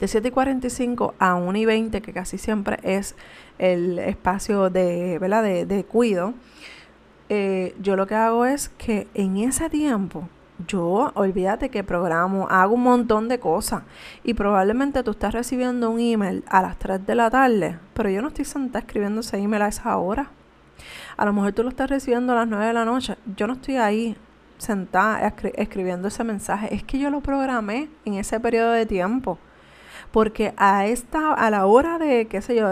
De 0.00 0.08
7 0.08 0.28
y 0.28 0.30
45 0.30 1.14
a 1.18 1.34
1 1.34 1.58
y 1.58 1.64
20, 1.64 2.00
que 2.02 2.12
casi 2.12 2.38
siempre 2.38 2.78
es 2.82 3.16
el 3.58 3.98
espacio 3.98 4.70
de, 4.70 5.18
¿verdad? 5.18 5.42
de, 5.42 5.66
de 5.66 5.84
cuido, 5.84 6.34
eh, 7.28 7.74
yo 7.80 7.96
lo 7.96 8.06
que 8.06 8.14
hago 8.14 8.46
es 8.46 8.70
que 8.70 9.06
en 9.14 9.36
ese 9.36 9.68
tiempo 9.68 10.28
yo, 10.66 11.12
olvídate 11.14 11.68
que 11.68 11.84
programo, 11.84 12.48
hago 12.50 12.74
un 12.74 12.82
montón 12.82 13.28
de 13.28 13.38
cosas 13.38 13.82
y 14.24 14.34
probablemente 14.34 15.04
tú 15.04 15.12
estás 15.12 15.32
recibiendo 15.32 15.88
un 15.88 16.00
email 16.00 16.42
a 16.48 16.62
las 16.62 16.78
3 16.78 17.06
de 17.06 17.14
la 17.14 17.30
tarde, 17.30 17.78
pero 17.94 18.10
yo 18.10 18.22
no 18.22 18.28
estoy 18.28 18.44
sentada 18.44 18.80
escribiendo 18.80 19.20
ese 19.20 19.38
email 19.38 19.62
a 19.62 19.68
esa 19.68 19.96
hora. 19.96 20.30
A 21.16 21.24
lo 21.24 21.32
mejor 21.32 21.52
tú 21.52 21.62
lo 21.62 21.68
estás 21.68 21.90
recibiendo 21.90 22.32
a 22.32 22.36
las 22.36 22.48
9 22.48 22.66
de 22.66 22.72
la 22.72 22.84
noche. 22.84 23.16
Yo 23.36 23.46
no 23.46 23.54
estoy 23.54 23.76
ahí 23.76 24.16
sentada 24.56 25.32
escribiendo 25.54 26.08
ese 26.08 26.24
mensaje. 26.24 26.74
Es 26.74 26.82
que 26.82 26.98
yo 26.98 27.10
lo 27.10 27.20
programé 27.20 27.88
en 28.04 28.14
ese 28.14 28.40
periodo 28.40 28.72
de 28.72 28.86
tiempo. 28.86 29.38
Porque 30.10 30.54
a 30.56 30.86
esta, 30.86 31.32
a 31.34 31.50
la 31.50 31.66
hora 31.66 31.98
de, 31.98 32.26
qué 32.26 32.42
sé 32.42 32.54
yo, 32.56 32.68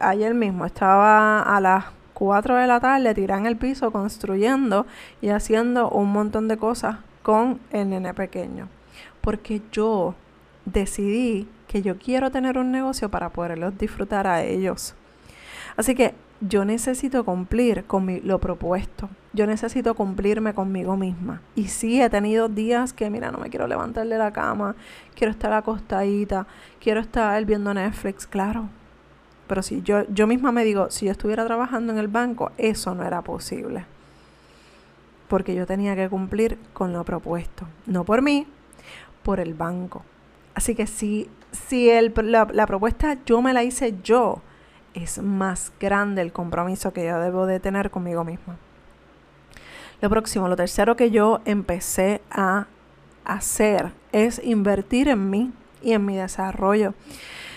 ayer 0.00 0.34
mismo 0.34 0.66
estaba 0.66 1.42
a 1.42 1.60
las 1.60 1.84
4 2.14 2.56
de 2.56 2.66
la 2.66 2.80
tarde 2.80 3.14
tirada 3.14 3.40
en 3.40 3.46
el 3.46 3.56
piso 3.56 3.90
construyendo 3.90 4.86
y 5.20 5.28
haciendo 5.28 5.90
un 5.90 6.12
montón 6.12 6.48
de 6.48 6.56
cosas 6.56 6.98
con 7.22 7.60
el 7.70 7.90
nene 7.90 8.14
pequeño. 8.14 8.68
Porque 9.20 9.62
yo 9.72 10.14
decidí 10.64 11.48
que 11.68 11.82
yo 11.82 11.98
quiero 11.98 12.30
tener 12.30 12.58
un 12.58 12.70
negocio 12.70 13.10
para 13.10 13.30
poderlos 13.30 13.76
disfrutar 13.76 14.26
a 14.26 14.42
ellos. 14.42 14.94
Así 15.76 15.94
que 15.94 16.14
yo 16.40 16.64
necesito 16.64 17.24
cumplir 17.24 17.84
con 17.84 18.20
lo 18.24 18.38
propuesto. 18.38 19.08
Yo 19.32 19.46
necesito 19.46 19.94
cumplirme 19.94 20.54
conmigo 20.54 20.96
misma. 20.96 21.40
Y 21.54 21.68
sí, 21.68 22.00
he 22.00 22.10
tenido 22.10 22.48
días 22.48 22.92
que, 22.92 23.10
mira, 23.10 23.30
no 23.30 23.38
me 23.38 23.50
quiero 23.50 23.66
levantar 23.66 24.06
de 24.06 24.18
la 24.18 24.32
cama, 24.32 24.76
quiero 25.14 25.30
estar 25.32 25.52
acostadita, 25.52 26.46
quiero 26.80 27.00
estar 27.00 27.44
viendo 27.44 27.74
Netflix, 27.74 28.26
claro. 28.26 28.68
Pero 29.46 29.62
si 29.62 29.82
yo, 29.82 30.04
yo 30.08 30.26
misma 30.26 30.52
me 30.52 30.64
digo, 30.64 30.90
si 30.90 31.06
yo 31.06 31.12
estuviera 31.12 31.44
trabajando 31.44 31.92
en 31.92 31.98
el 31.98 32.08
banco, 32.08 32.52
eso 32.58 32.94
no 32.94 33.04
era 33.04 33.22
posible. 33.22 33.86
Porque 35.28 35.54
yo 35.54 35.66
tenía 35.66 35.96
que 35.96 36.08
cumplir 36.08 36.58
con 36.72 36.92
lo 36.92 37.04
propuesto. 37.04 37.66
No 37.86 38.04
por 38.04 38.22
mí, 38.22 38.46
por 39.22 39.40
el 39.40 39.54
banco. 39.54 40.04
Así 40.54 40.74
que 40.74 40.86
si, 40.86 41.28
si 41.50 41.90
el, 41.90 42.14
la 42.24 42.66
propuesta 42.66 43.18
yo 43.26 43.42
me 43.42 43.52
la 43.52 43.64
hice 43.64 43.96
yo, 44.04 44.40
es 44.94 45.18
más 45.18 45.72
grande 45.80 46.22
el 46.22 46.32
compromiso 46.32 46.92
que 46.92 47.04
yo 47.04 47.18
debo 47.20 47.46
de 47.46 47.60
tener 47.60 47.90
conmigo 47.90 48.24
misma. 48.24 48.56
Lo 50.00 50.10
próximo, 50.10 50.48
lo 50.48 50.56
tercero 50.56 50.96
que 50.96 51.10
yo 51.10 51.40
empecé 51.44 52.20
a 52.30 52.66
hacer 53.24 53.92
es 54.12 54.40
invertir 54.44 55.08
en 55.08 55.30
mí 55.30 55.52
y 55.82 55.92
en 55.92 56.04
mi 56.04 56.16
desarrollo. 56.16 56.94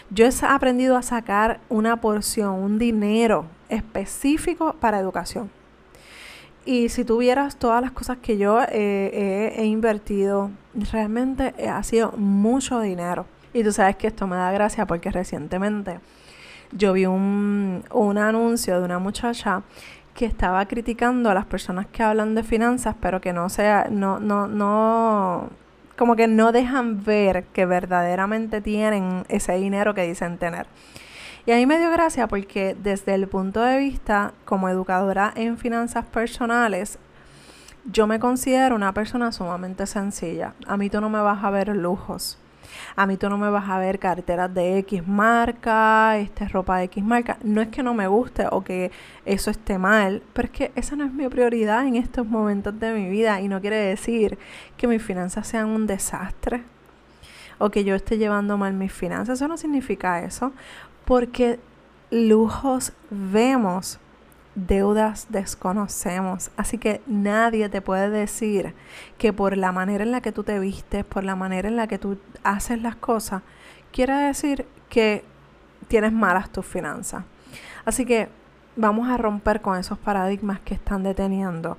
Yo 0.10 0.26
he 0.26 0.32
aprendido 0.48 0.96
a 0.96 1.02
sacar 1.02 1.60
una 1.70 2.00
porción, 2.00 2.56
un 2.56 2.80
dinero 2.80 3.46
específico 3.70 4.74
para 4.80 5.00
educación. 5.00 5.50
Y 6.66 6.90
si 6.90 7.04
tuvieras 7.06 7.58
todas 7.58 7.82
las 7.82 7.92
cosas 7.92 8.18
que 8.18 8.38
yo 8.38 8.62
eh, 8.70 9.54
he 9.58 9.66
invertido, 9.66 10.52
realmente 10.92 11.54
ha 11.70 11.82
sido 11.84 12.12
mucho 12.14 12.80
dinero. 12.80 13.26
Y 13.54 13.64
tú 13.64 13.72
sabes 13.72 13.96
que 13.96 14.08
esto 14.08 14.28
me 14.28 14.36
da 14.36 14.52
gracia 14.52 14.86
porque 14.86 15.10
recientemente 15.12 16.00
yo 16.72 16.94
vi 16.94 17.06
un, 17.06 17.84
un 17.92 18.18
anuncio 18.18 18.80
de 18.80 18.86
una 18.86 19.00
muchacha 19.00 19.64
que 20.14 20.26
estaba 20.26 20.66
criticando 20.66 21.30
a 21.30 21.34
las 21.34 21.46
personas 21.46 21.86
que 21.88 22.04
hablan 22.04 22.34
de 22.34 22.44
finanzas, 22.44 22.96
pero 23.00 23.22
que 23.22 23.34
no 23.34 23.50
sea, 23.50 23.88
no, 23.92 24.20
no, 24.20 24.48
no, 24.48 25.50
como 25.96 26.16
que 26.16 26.28
no 26.28 26.52
dejan 26.52 27.04
ver 27.04 27.46
que 27.54 27.66
verdaderamente 27.66 28.62
tienen 28.62 29.26
ese 29.30 29.54
dinero 29.54 29.94
que 29.94 30.08
dicen 30.08 30.38
tener. 30.38 30.66
Y 31.46 31.52
ahí 31.52 31.66
me 31.66 31.78
dio 31.78 31.92
gracia 31.92 32.28
porque 32.28 32.76
desde 32.82 33.14
el 33.14 33.28
punto 33.28 33.62
de 33.62 33.78
vista 33.78 34.34
como 34.44 34.70
educadora 34.70 35.32
en 35.36 35.58
finanzas 35.58 36.04
personales, 36.06 37.00
yo 37.86 38.06
me 38.06 38.20
considero 38.20 38.76
una 38.76 38.94
persona 38.94 39.32
sumamente 39.32 39.86
sencilla. 39.86 40.56
A 40.66 40.78
mí 40.78 40.90
tú 40.90 41.00
no 41.00 41.10
me 41.10 41.22
vas 41.22 41.44
a 41.44 41.52
ver 41.52 41.70
lujos 41.70 42.38
a 42.96 43.06
mí 43.06 43.18
tú 43.18 43.30
no 43.30 43.38
me 43.38 43.50
vas 43.50 43.70
a 43.70 43.78
ver 43.78 44.00
carteras 44.00 44.54
de 44.54 44.80
X 44.80 45.08
marca, 45.08 46.18
este, 46.18 46.48
ropa 46.48 46.78
de 46.78 46.86
X 46.86 47.04
marca. 47.04 47.38
No 47.44 47.62
es 47.62 47.70
que 47.70 47.84
no 47.84 47.94
me 47.94 48.08
guste 48.08 48.46
o 48.52 48.64
que 48.64 48.92
eso 49.26 49.52
esté 49.52 49.78
mal, 49.78 50.22
pero 50.34 50.48
es 50.48 50.52
que 50.52 50.72
esa 50.76 50.96
no 50.96 51.06
es 51.06 51.14
mi 51.14 51.28
prioridad 51.28 51.86
en 51.86 51.96
estos 51.96 52.26
momentos 52.26 52.80
de 52.80 52.94
mi 52.94 53.10
vida 53.10 53.42
y 53.42 53.48
no 53.48 53.62
quiere 53.62 53.78
decir 53.78 54.38
que 54.78 54.88
mis 54.88 55.02
finanzas 55.02 55.48
sean 55.48 55.68
un 55.68 55.88
desastre 55.88 56.64
o 57.58 57.70
que 57.70 57.84
yo 57.84 57.96
esté 57.96 58.18
llevando 58.18 58.58
mal 58.58 58.74
mis 58.74 58.94
finanzas. 58.94 59.40
Eso 59.40 59.48
no 59.48 59.58
significa 59.58 60.24
eso, 60.24 60.54
porque 61.06 61.60
lujos 62.12 62.94
vemos 63.10 64.00
deudas 64.58 65.28
desconocemos. 65.30 66.50
Así 66.58 66.80
que 66.80 67.02
nadie 67.06 67.70
te 67.70 67.82
puede 67.82 68.10
decir 68.10 68.74
que 69.20 69.32
por 69.32 69.56
la 69.56 69.72
manera 69.72 70.04
en 70.04 70.12
la 70.12 70.22
que 70.22 70.32
tú 70.32 70.44
te 70.44 70.60
vistes, 70.60 71.06
por 71.06 71.24
la 71.24 71.36
manera 71.36 71.68
en 71.68 71.76
la 71.76 71.88
que 71.88 72.00
tú 72.00 72.18
haces 72.44 72.82
las 72.82 72.96
cosas, 72.96 73.44
quiere 73.92 74.14
decir 74.14 74.66
que 74.90 75.24
tienes 75.88 76.12
malas 76.12 76.50
tus 76.50 76.66
finanzas. 76.66 77.24
Así 77.86 78.04
que 78.04 78.30
vamos 78.76 79.08
a 79.10 79.18
romper 79.18 79.62
con 79.62 79.78
esos 79.78 80.00
paradigmas 80.00 80.60
que 80.62 80.74
están 80.74 81.04
deteniendo. 81.04 81.78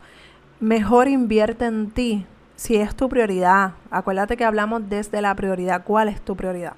Mejor 0.60 1.08
invierte 1.08 1.66
en 1.66 1.90
ti 1.90 2.26
si 2.54 2.76
es 2.76 2.94
tu 2.94 3.08
prioridad. 3.08 3.72
Acuérdate 3.90 4.36
que 4.36 4.44
hablamos 4.44 4.88
desde 4.88 5.20
la 5.20 5.34
prioridad. 5.34 5.82
¿Cuál 5.84 6.08
es 6.08 6.20
tu 6.20 6.36
prioridad? 6.36 6.74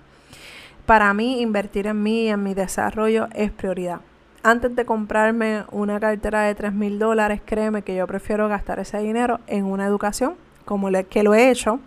Para 0.87 1.13
mí, 1.13 1.43
invertir 1.43 1.87
en 1.87 2.03
mí 2.03 2.25
y 2.25 2.29
en 2.29 2.43
mi 2.43 2.55
desarrollo 2.55 3.29
es 3.35 3.51
prioridad. 3.51 4.01
Antes 4.43 4.75
de 4.75 4.85
comprarme 4.85 5.65
una 5.71 6.01
cartera 6.01 6.43
de 6.43 6.55
3 6.55 6.73
mil 6.73 6.99
dólares, 6.99 7.41
créeme 7.45 7.83
que 7.83 7.95
yo 7.95 8.07
prefiero 8.07 8.49
gastar 8.49 8.79
ese 8.79 8.99
dinero 8.99 9.41
en 9.47 9.65
una 9.65 9.87
educación, 9.87 10.35
como 10.65 10.89
que 11.09 11.23
lo 11.23 11.35
he 11.35 11.51
hecho, 11.51 11.81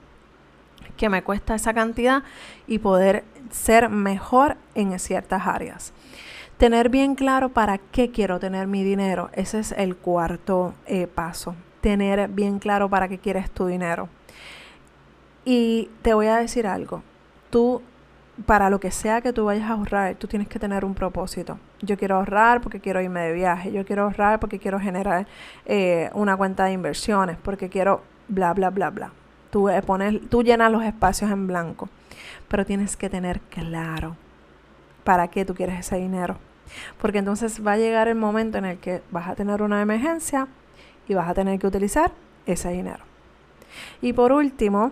que 0.97 1.09
me 1.09 1.23
cuesta 1.23 1.55
esa 1.55 1.73
cantidad 1.73 2.23
y 2.67 2.79
poder 2.79 3.23
ser 3.49 3.89
mejor 3.89 4.57
en 4.75 4.97
ciertas 4.99 5.47
áreas. 5.47 5.93
Tener 6.57 6.89
bien 6.89 7.15
claro 7.15 7.49
para 7.49 7.77
qué 7.77 8.11
quiero 8.11 8.39
tener 8.39 8.67
mi 8.67 8.83
dinero, 8.83 9.29
ese 9.33 9.59
es 9.59 9.71
el 9.71 9.95
cuarto 9.95 10.73
eh, 10.85 11.07
paso. 11.07 11.55
Tener 11.81 12.29
bien 12.29 12.59
claro 12.59 12.89
para 12.89 13.09
qué 13.09 13.17
quieres 13.17 13.49
tu 13.51 13.65
dinero. 13.65 14.07
Y 15.43 15.89
te 16.01 16.13
voy 16.13 16.27
a 16.27 16.37
decir 16.37 16.67
algo, 16.67 17.03
tú 17.49 17.81
para 18.45 18.69
lo 18.69 18.79
que 18.79 18.91
sea 18.91 19.21
que 19.21 19.31
tú 19.31 19.45
vayas 19.45 19.69
a 19.69 19.73
ahorrar, 19.73 20.15
tú 20.15 20.27
tienes 20.27 20.47
que 20.47 20.59
tener 20.59 20.83
un 20.85 20.95
propósito. 20.95 21.59
Yo 21.81 21.97
quiero 21.97 22.15
ahorrar 22.15 22.61
porque 22.61 22.79
quiero 22.79 23.01
irme 23.01 23.21
de 23.21 23.33
viaje, 23.33 23.71
yo 23.71 23.85
quiero 23.85 24.03
ahorrar 24.03 24.39
porque 24.39 24.59
quiero 24.59 24.79
generar 24.79 25.27
eh, 25.65 26.09
una 26.13 26.35
cuenta 26.35 26.65
de 26.65 26.71
inversiones, 26.73 27.37
porque 27.41 27.69
quiero 27.69 28.01
bla, 28.27 28.53
bla, 28.53 28.69
bla, 28.69 28.89
bla. 28.89 29.11
Tú, 29.51 29.69
eh, 29.69 29.81
pones, 29.83 30.19
tú 30.29 30.41
llenas 30.41 30.71
los 30.71 30.83
espacios 30.83 31.29
en 31.29 31.45
blanco, 31.45 31.89
pero 32.47 32.65
tienes 32.65 32.97
que 32.97 33.09
tener 33.09 33.39
claro 33.41 34.15
para 35.03 35.27
qué 35.27 35.45
tú 35.45 35.53
quieres 35.53 35.79
ese 35.79 35.97
dinero. 35.97 36.37
Porque 36.99 37.19
entonces 37.19 37.65
va 37.65 37.73
a 37.73 37.77
llegar 37.77 38.07
el 38.07 38.15
momento 38.15 38.57
en 38.57 38.65
el 38.65 38.77
que 38.79 39.03
vas 39.11 39.27
a 39.27 39.35
tener 39.35 39.61
una 39.61 39.81
emergencia 39.81 40.47
y 41.07 41.13
vas 41.13 41.29
a 41.29 41.35
tener 41.35 41.59
que 41.59 41.67
utilizar 41.67 42.11
ese 42.47 42.69
dinero. 42.69 43.03
Y 44.01 44.13
por 44.13 44.31
último, 44.31 44.91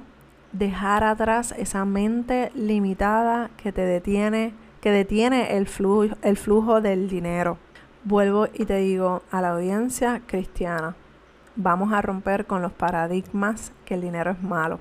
dejar 0.52 1.04
atrás 1.04 1.54
esa 1.58 1.86
mente 1.86 2.52
limitada 2.56 3.50
que 3.58 3.72
te 3.72 3.82
detiene, 3.82 4.54
que 4.82 4.92
detiene 4.92 5.58
el 5.58 5.68
flujo, 5.68 6.16
el 6.22 6.38
flujo 6.38 6.82
del 6.82 7.10
dinero. 7.10 7.58
Vuelvo 8.04 8.48
y 8.54 8.66
te 8.66 8.78
digo 8.78 9.22
a 9.32 9.42
la 9.42 9.52
audiencia 9.52 10.22
cristiana, 10.26 10.96
vamos 11.56 11.94
a 11.94 12.02
romper 12.02 12.46
con 12.46 12.62
los 12.62 12.72
paradigmas 12.72 13.72
que 13.86 13.94
el 13.94 14.02
dinero 14.02 14.32
es 14.32 14.42
malo. 14.42 14.80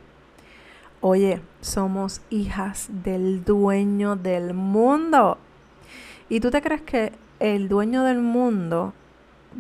Oye, 1.03 1.41
somos 1.61 2.21
hijas 2.31 2.89
del 2.91 3.45
dueño 3.45 4.17
del 4.17 4.55
mundo. 4.55 5.39
¿Y 6.29 6.41
tú 6.41 6.51
te 6.51 6.63
crees 6.63 6.83
que 6.83 7.13
el 7.39 7.69
dueño 7.69 8.05
del 8.05 8.21
mundo, 8.21 8.93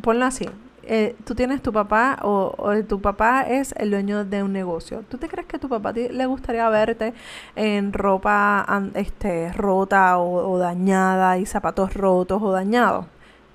ponlo 0.02 0.26
así, 0.26 0.48
eh, 0.82 1.16
tú 1.24 1.34
tienes 1.34 1.62
tu 1.62 1.72
papá 1.72 2.18
o, 2.22 2.54
tu 2.88 3.00
papá 3.00 3.42
es 3.42 3.74
el 3.76 3.90
dueño 3.90 4.24
de 4.24 4.42
un 4.42 4.52
negocio. 4.52 5.04
¿Tú 5.08 5.18
te 5.18 5.28
crees 5.28 5.46
que 5.46 5.58
tu 5.58 5.68
papá 5.68 5.92
le 5.92 6.26
gustaría 6.26 6.68
verte 6.68 7.14
en 7.56 7.92
ropa 7.92 8.66
este, 8.94 9.52
rota 9.52 10.18
o 10.18 10.58
dañada 10.58 11.38
y 11.38 11.46
zapatos 11.46 11.94
rotos 11.94 12.42
o 12.42 12.52
dañados? 12.52 13.06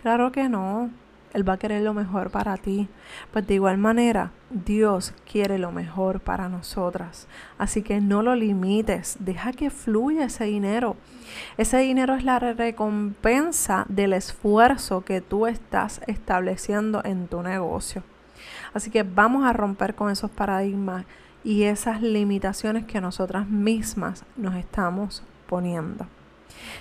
Claro 0.01 0.31
que 0.31 0.49
no. 0.49 0.91
Él 1.35 1.47
va 1.47 1.53
a 1.53 1.57
querer 1.57 1.81
lo 1.81 1.93
mejor 1.93 2.31
para 2.31 2.55
ti. 2.55 2.87
Pues 3.33 3.45
de 3.45 3.55
igual 3.55 3.77
manera, 3.77 4.31
Dios 4.49 5.13
quiere 5.29 5.59
lo 5.59 5.73
mejor 5.73 6.21
para 6.21 6.47
nosotras. 6.47 7.27
Así 7.57 7.81
que 7.81 7.99
no 7.99 8.23
lo 8.23 8.35
limites, 8.35 9.17
deja 9.19 9.51
que 9.51 9.69
fluya 9.69 10.25
ese 10.25 10.45
dinero. 10.45 10.95
Ese 11.57 11.77
dinero 11.79 12.15
es 12.15 12.23
la 12.23 12.39
recompensa 12.39 13.85
del 13.89 14.13
esfuerzo 14.13 15.03
que 15.03 15.19
tú 15.19 15.45
estás 15.45 15.99
estableciendo 16.07 17.01
en 17.03 17.27
tu 17.27 17.43
negocio. 17.43 18.01
Así 18.73 18.89
que 18.89 19.03
vamos 19.03 19.45
a 19.45 19.51
romper 19.51 19.93
con 19.93 20.09
esos 20.09 20.31
paradigmas 20.31 21.05
y 21.43 21.63
esas 21.63 22.01
limitaciones 22.01 22.85
que 22.85 23.01
nosotras 23.01 23.49
mismas 23.49 24.23
nos 24.37 24.55
estamos 24.55 25.21
poniendo. 25.47 26.07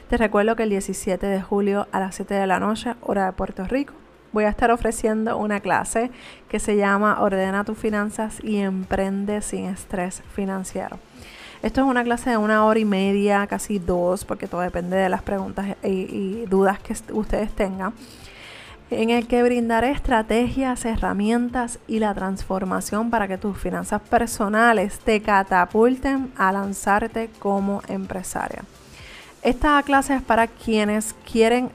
Te 0.08 0.16
recuerdo 0.16 0.54
que 0.54 0.62
el 0.62 0.70
17 0.70 1.26
de 1.26 1.42
julio 1.42 1.88
a 1.90 1.98
las 1.98 2.14
7 2.14 2.34
de 2.34 2.46
la 2.46 2.60
noche, 2.60 2.94
hora 3.02 3.26
de 3.26 3.32
Puerto 3.32 3.64
Rico, 3.64 3.94
voy 4.34 4.44
a 4.44 4.48
estar 4.48 4.72
ofreciendo 4.72 5.38
una 5.38 5.60
clase 5.60 6.10
que 6.48 6.58
se 6.58 6.76
llama 6.76 7.22
Ordena 7.22 7.64
tus 7.64 7.78
finanzas 7.78 8.38
y 8.42 8.56
emprende 8.56 9.40
sin 9.40 9.66
estrés 9.66 10.22
financiero. 10.34 10.98
Esto 11.62 11.80
es 11.80 11.86
una 11.86 12.02
clase 12.02 12.30
de 12.30 12.36
una 12.36 12.66
hora 12.66 12.80
y 12.80 12.84
media, 12.84 13.46
casi 13.46 13.78
dos, 13.78 14.24
porque 14.24 14.48
todo 14.48 14.60
depende 14.60 14.96
de 14.96 15.08
las 15.08 15.22
preguntas 15.22 15.76
y, 15.82 16.44
dudas 16.46 16.80
que 16.80 16.94
ustedes 17.12 17.52
tengan, 17.52 17.94
en 18.90 19.10
el 19.10 19.26
que 19.28 19.42
brindaré 19.42 19.92
estrategias, 19.92 20.84
herramientas 20.84 21.78
y 21.86 22.00
la 22.00 22.12
transformación 22.12 23.10
para 23.10 23.28
que 23.28 23.38
tus 23.38 23.56
finanzas 23.56 24.02
personales 24.02 24.98
te 24.98 25.22
catapulten 25.22 26.32
a 26.36 26.52
lanzarte 26.52 27.30
como 27.38 27.82
empresaria. 27.88 28.64
Esta 29.42 29.80
clase 29.84 30.16
es 30.16 30.22
para 30.22 30.48
quienes 30.48 31.14
quieren 31.24 31.70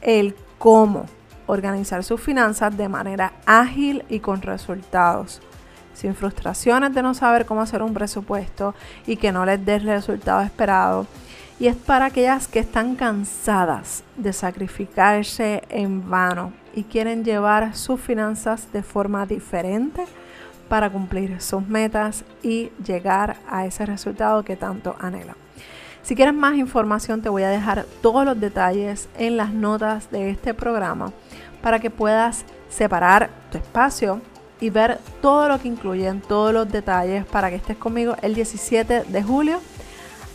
el 0.00 0.36
cómo 0.58 1.06
organizar 1.48 2.04
sus 2.04 2.20
finanzas 2.20 2.76
de 2.76 2.88
manera 2.88 3.32
ágil 3.44 4.04
y 4.08 4.20
con 4.20 4.42
resultados, 4.42 5.40
sin 5.94 6.14
frustraciones 6.14 6.94
de 6.94 7.02
no 7.02 7.14
saber 7.14 7.46
cómo 7.46 7.62
hacer 7.62 7.82
un 7.82 7.94
presupuesto 7.94 8.74
y 9.06 9.16
que 9.16 9.32
no 9.32 9.44
les 9.44 9.64
dé 9.64 9.76
el 9.76 9.84
resultado 9.84 10.42
esperado. 10.42 11.06
Y 11.58 11.66
es 11.66 11.74
para 11.74 12.04
aquellas 12.06 12.46
que 12.46 12.60
están 12.60 12.94
cansadas 12.94 14.04
de 14.16 14.32
sacrificarse 14.32 15.64
en 15.70 16.08
vano 16.08 16.52
y 16.74 16.84
quieren 16.84 17.24
llevar 17.24 17.74
sus 17.74 18.00
finanzas 18.00 18.72
de 18.72 18.84
forma 18.84 19.26
diferente 19.26 20.04
para 20.68 20.90
cumplir 20.90 21.40
sus 21.40 21.66
metas 21.66 22.24
y 22.42 22.70
llegar 22.84 23.36
a 23.50 23.66
ese 23.66 23.86
resultado 23.86 24.44
que 24.44 24.54
tanto 24.54 24.94
anhelan. 25.00 25.34
Si 26.02 26.14
quieres 26.14 26.34
más 26.34 26.56
información 26.56 27.22
te 27.22 27.28
voy 27.28 27.42
a 27.42 27.48
dejar 27.48 27.86
todos 28.00 28.24
los 28.24 28.38
detalles 28.38 29.08
en 29.18 29.36
las 29.36 29.52
notas 29.52 30.10
de 30.10 30.30
este 30.30 30.54
programa 30.54 31.12
para 31.62 31.78
que 31.78 31.90
puedas 31.90 32.44
separar 32.68 33.30
tu 33.50 33.58
espacio 33.58 34.20
y 34.60 34.70
ver 34.70 34.98
todo 35.20 35.48
lo 35.48 35.60
que 35.60 35.68
incluyen, 35.68 36.20
todos 36.20 36.52
los 36.52 36.68
detalles 36.70 37.24
para 37.26 37.50
que 37.50 37.56
estés 37.56 37.76
conmigo 37.76 38.16
el 38.22 38.34
17 38.34 39.04
de 39.04 39.22
julio 39.22 39.60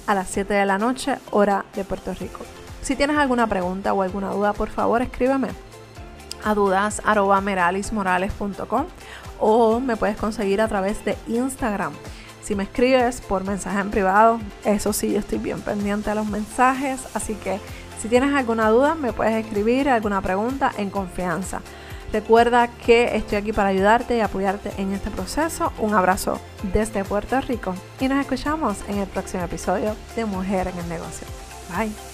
a 0.08 0.16
las 0.16 0.30
7 0.30 0.54
de 0.54 0.66
la 0.66 0.78
noche, 0.78 1.18
hora 1.32 1.66
de 1.76 1.84
Puerto 1.84 2.14
Rico. 2.14 2.40
Si 2.82 2.96
tienes 2.96 3.18
alguna 3.18 3.48
pregunta 3.48 3.92
o 3.94 4.02
alguna 4.02 4.32
duda, 4.32 4.54
por 4.54 4.70
favor 4.70 5.02
escríbeme 5.02 5.50
a 6.44 6.54
dudas.meralismorales.com 6.54 8.86
o 9.40 9.80
me 9.80 9.96
puedes 9.96 10.18
conseguir 10.18 10.60
a 10.62 10.68
través 10.68 11.06
de 11.06 11.18
Instagram. 11.28 11.94
Si 12.42 12.56
me 12.56 12.64
escribes 12.64 13.22
por 13.22 13.46
mensaje 13.46 13.80
en 13.80 13.90
privado, 13.90 14.42
eso 14.66 14.92
sí, 14.92 15.14
yo 15.14 15.20
estoy 15.20 15.38
bien 15.38 15.62
pendiente 15.62 16.10
de 16.10 16.18
los 16.18 16.28
mensajes, 16.28 17.00
así 17.14 17.36
que 17.36 17.62
si 18.04 18.10
tienes 18.10 18.36
alguna 18.36 18.68
duda, 18.68 18.96
me 18.96 19.14
puedes 19.14 19.34
escribir 19.46 19.88
alguna 19.88 20.22
pregunta 20.22 20.74
en 20.78 20.90
confianza. 20.90 21.62
Recuerda 22.12 22.68
que 22.68 23.16
estoy 23.16 23.38
aquí 23.38 23.54
para 23.54 23.70
ayudarte 23.70 24.18
y 24.18 24.20
apoyarte 24.20 24.74
en 24.78 24.92
este 24.92 25.10
proceso. 25.10 25.72
Un 25.80 25.94
abrazo 25.94 26.38
desde 26.74 27.06
Puerto 27.06 27.40
Rico 27.40 27.74
y 28.02 28.10
nos 28.10 28.20
escuchamos 28.20 28.80
en 28.90 28.98
el 28.98 29.08
próximo 29.08 29.44
episodio 29.44 29.96
de 30.18 30.26
Mujer 30.26 30.68
en 30.68 30.78
el 30.80 30.90
Negocio. 30.90 31.26
Bye. 31.74 32.13